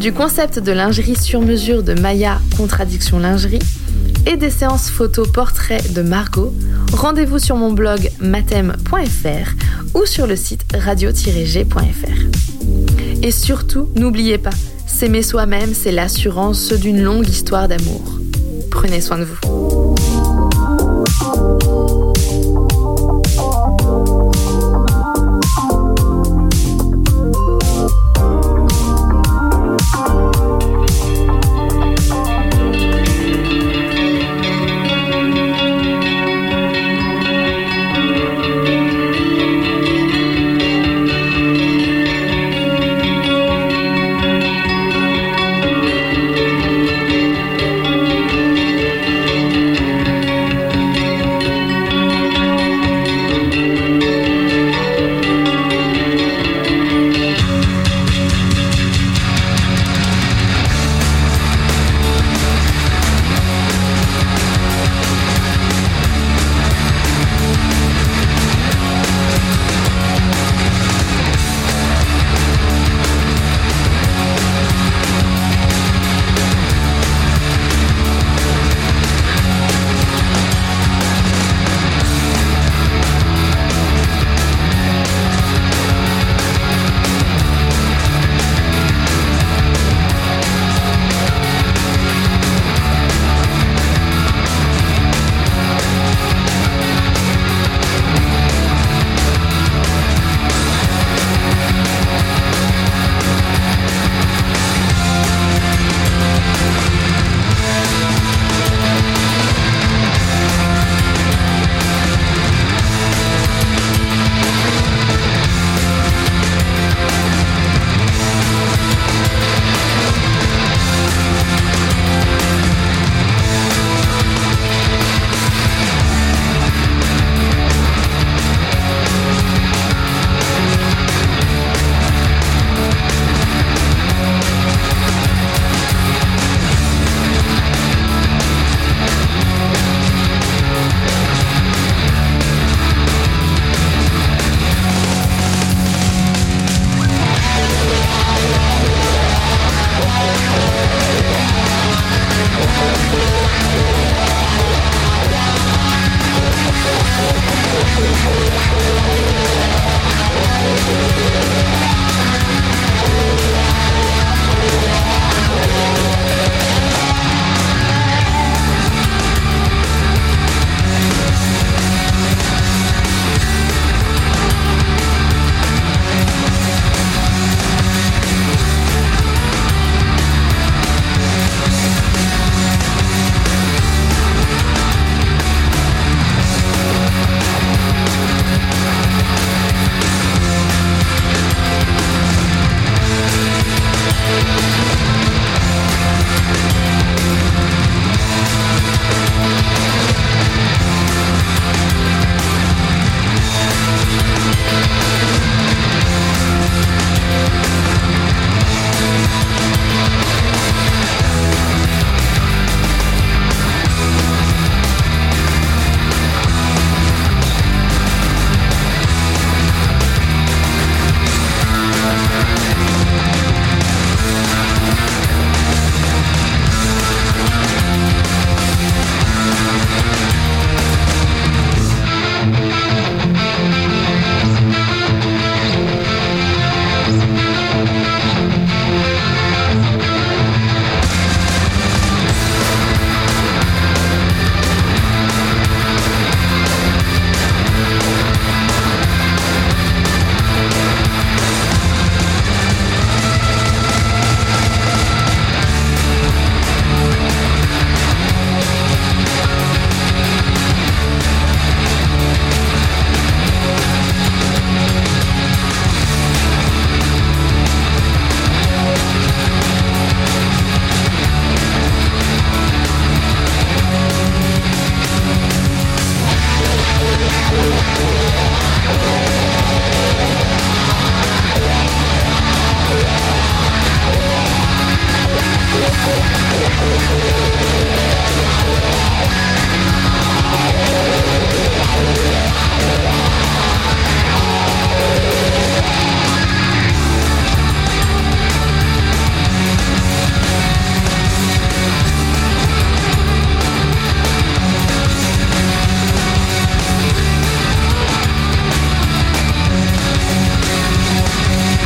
[0.00, 3.60] du concept de lingerie sur mesure de Maya Contradiction Lingerie
[4.28, 6.52] et des séances photos portraits de Margot,
[6.92, 9.54] rendez-vous sur mon blog matem.fr
[9.94, 11.72] ou sur le site radio-g.fr.
[13.22, 14.50] Et surtout, n'oubliez pas,
[14.86, 18.18] s'aimer soi-même, c'est l'assurance d'une longue histoire d'amour.
[18.70, 19.87] Prenez soin de vous.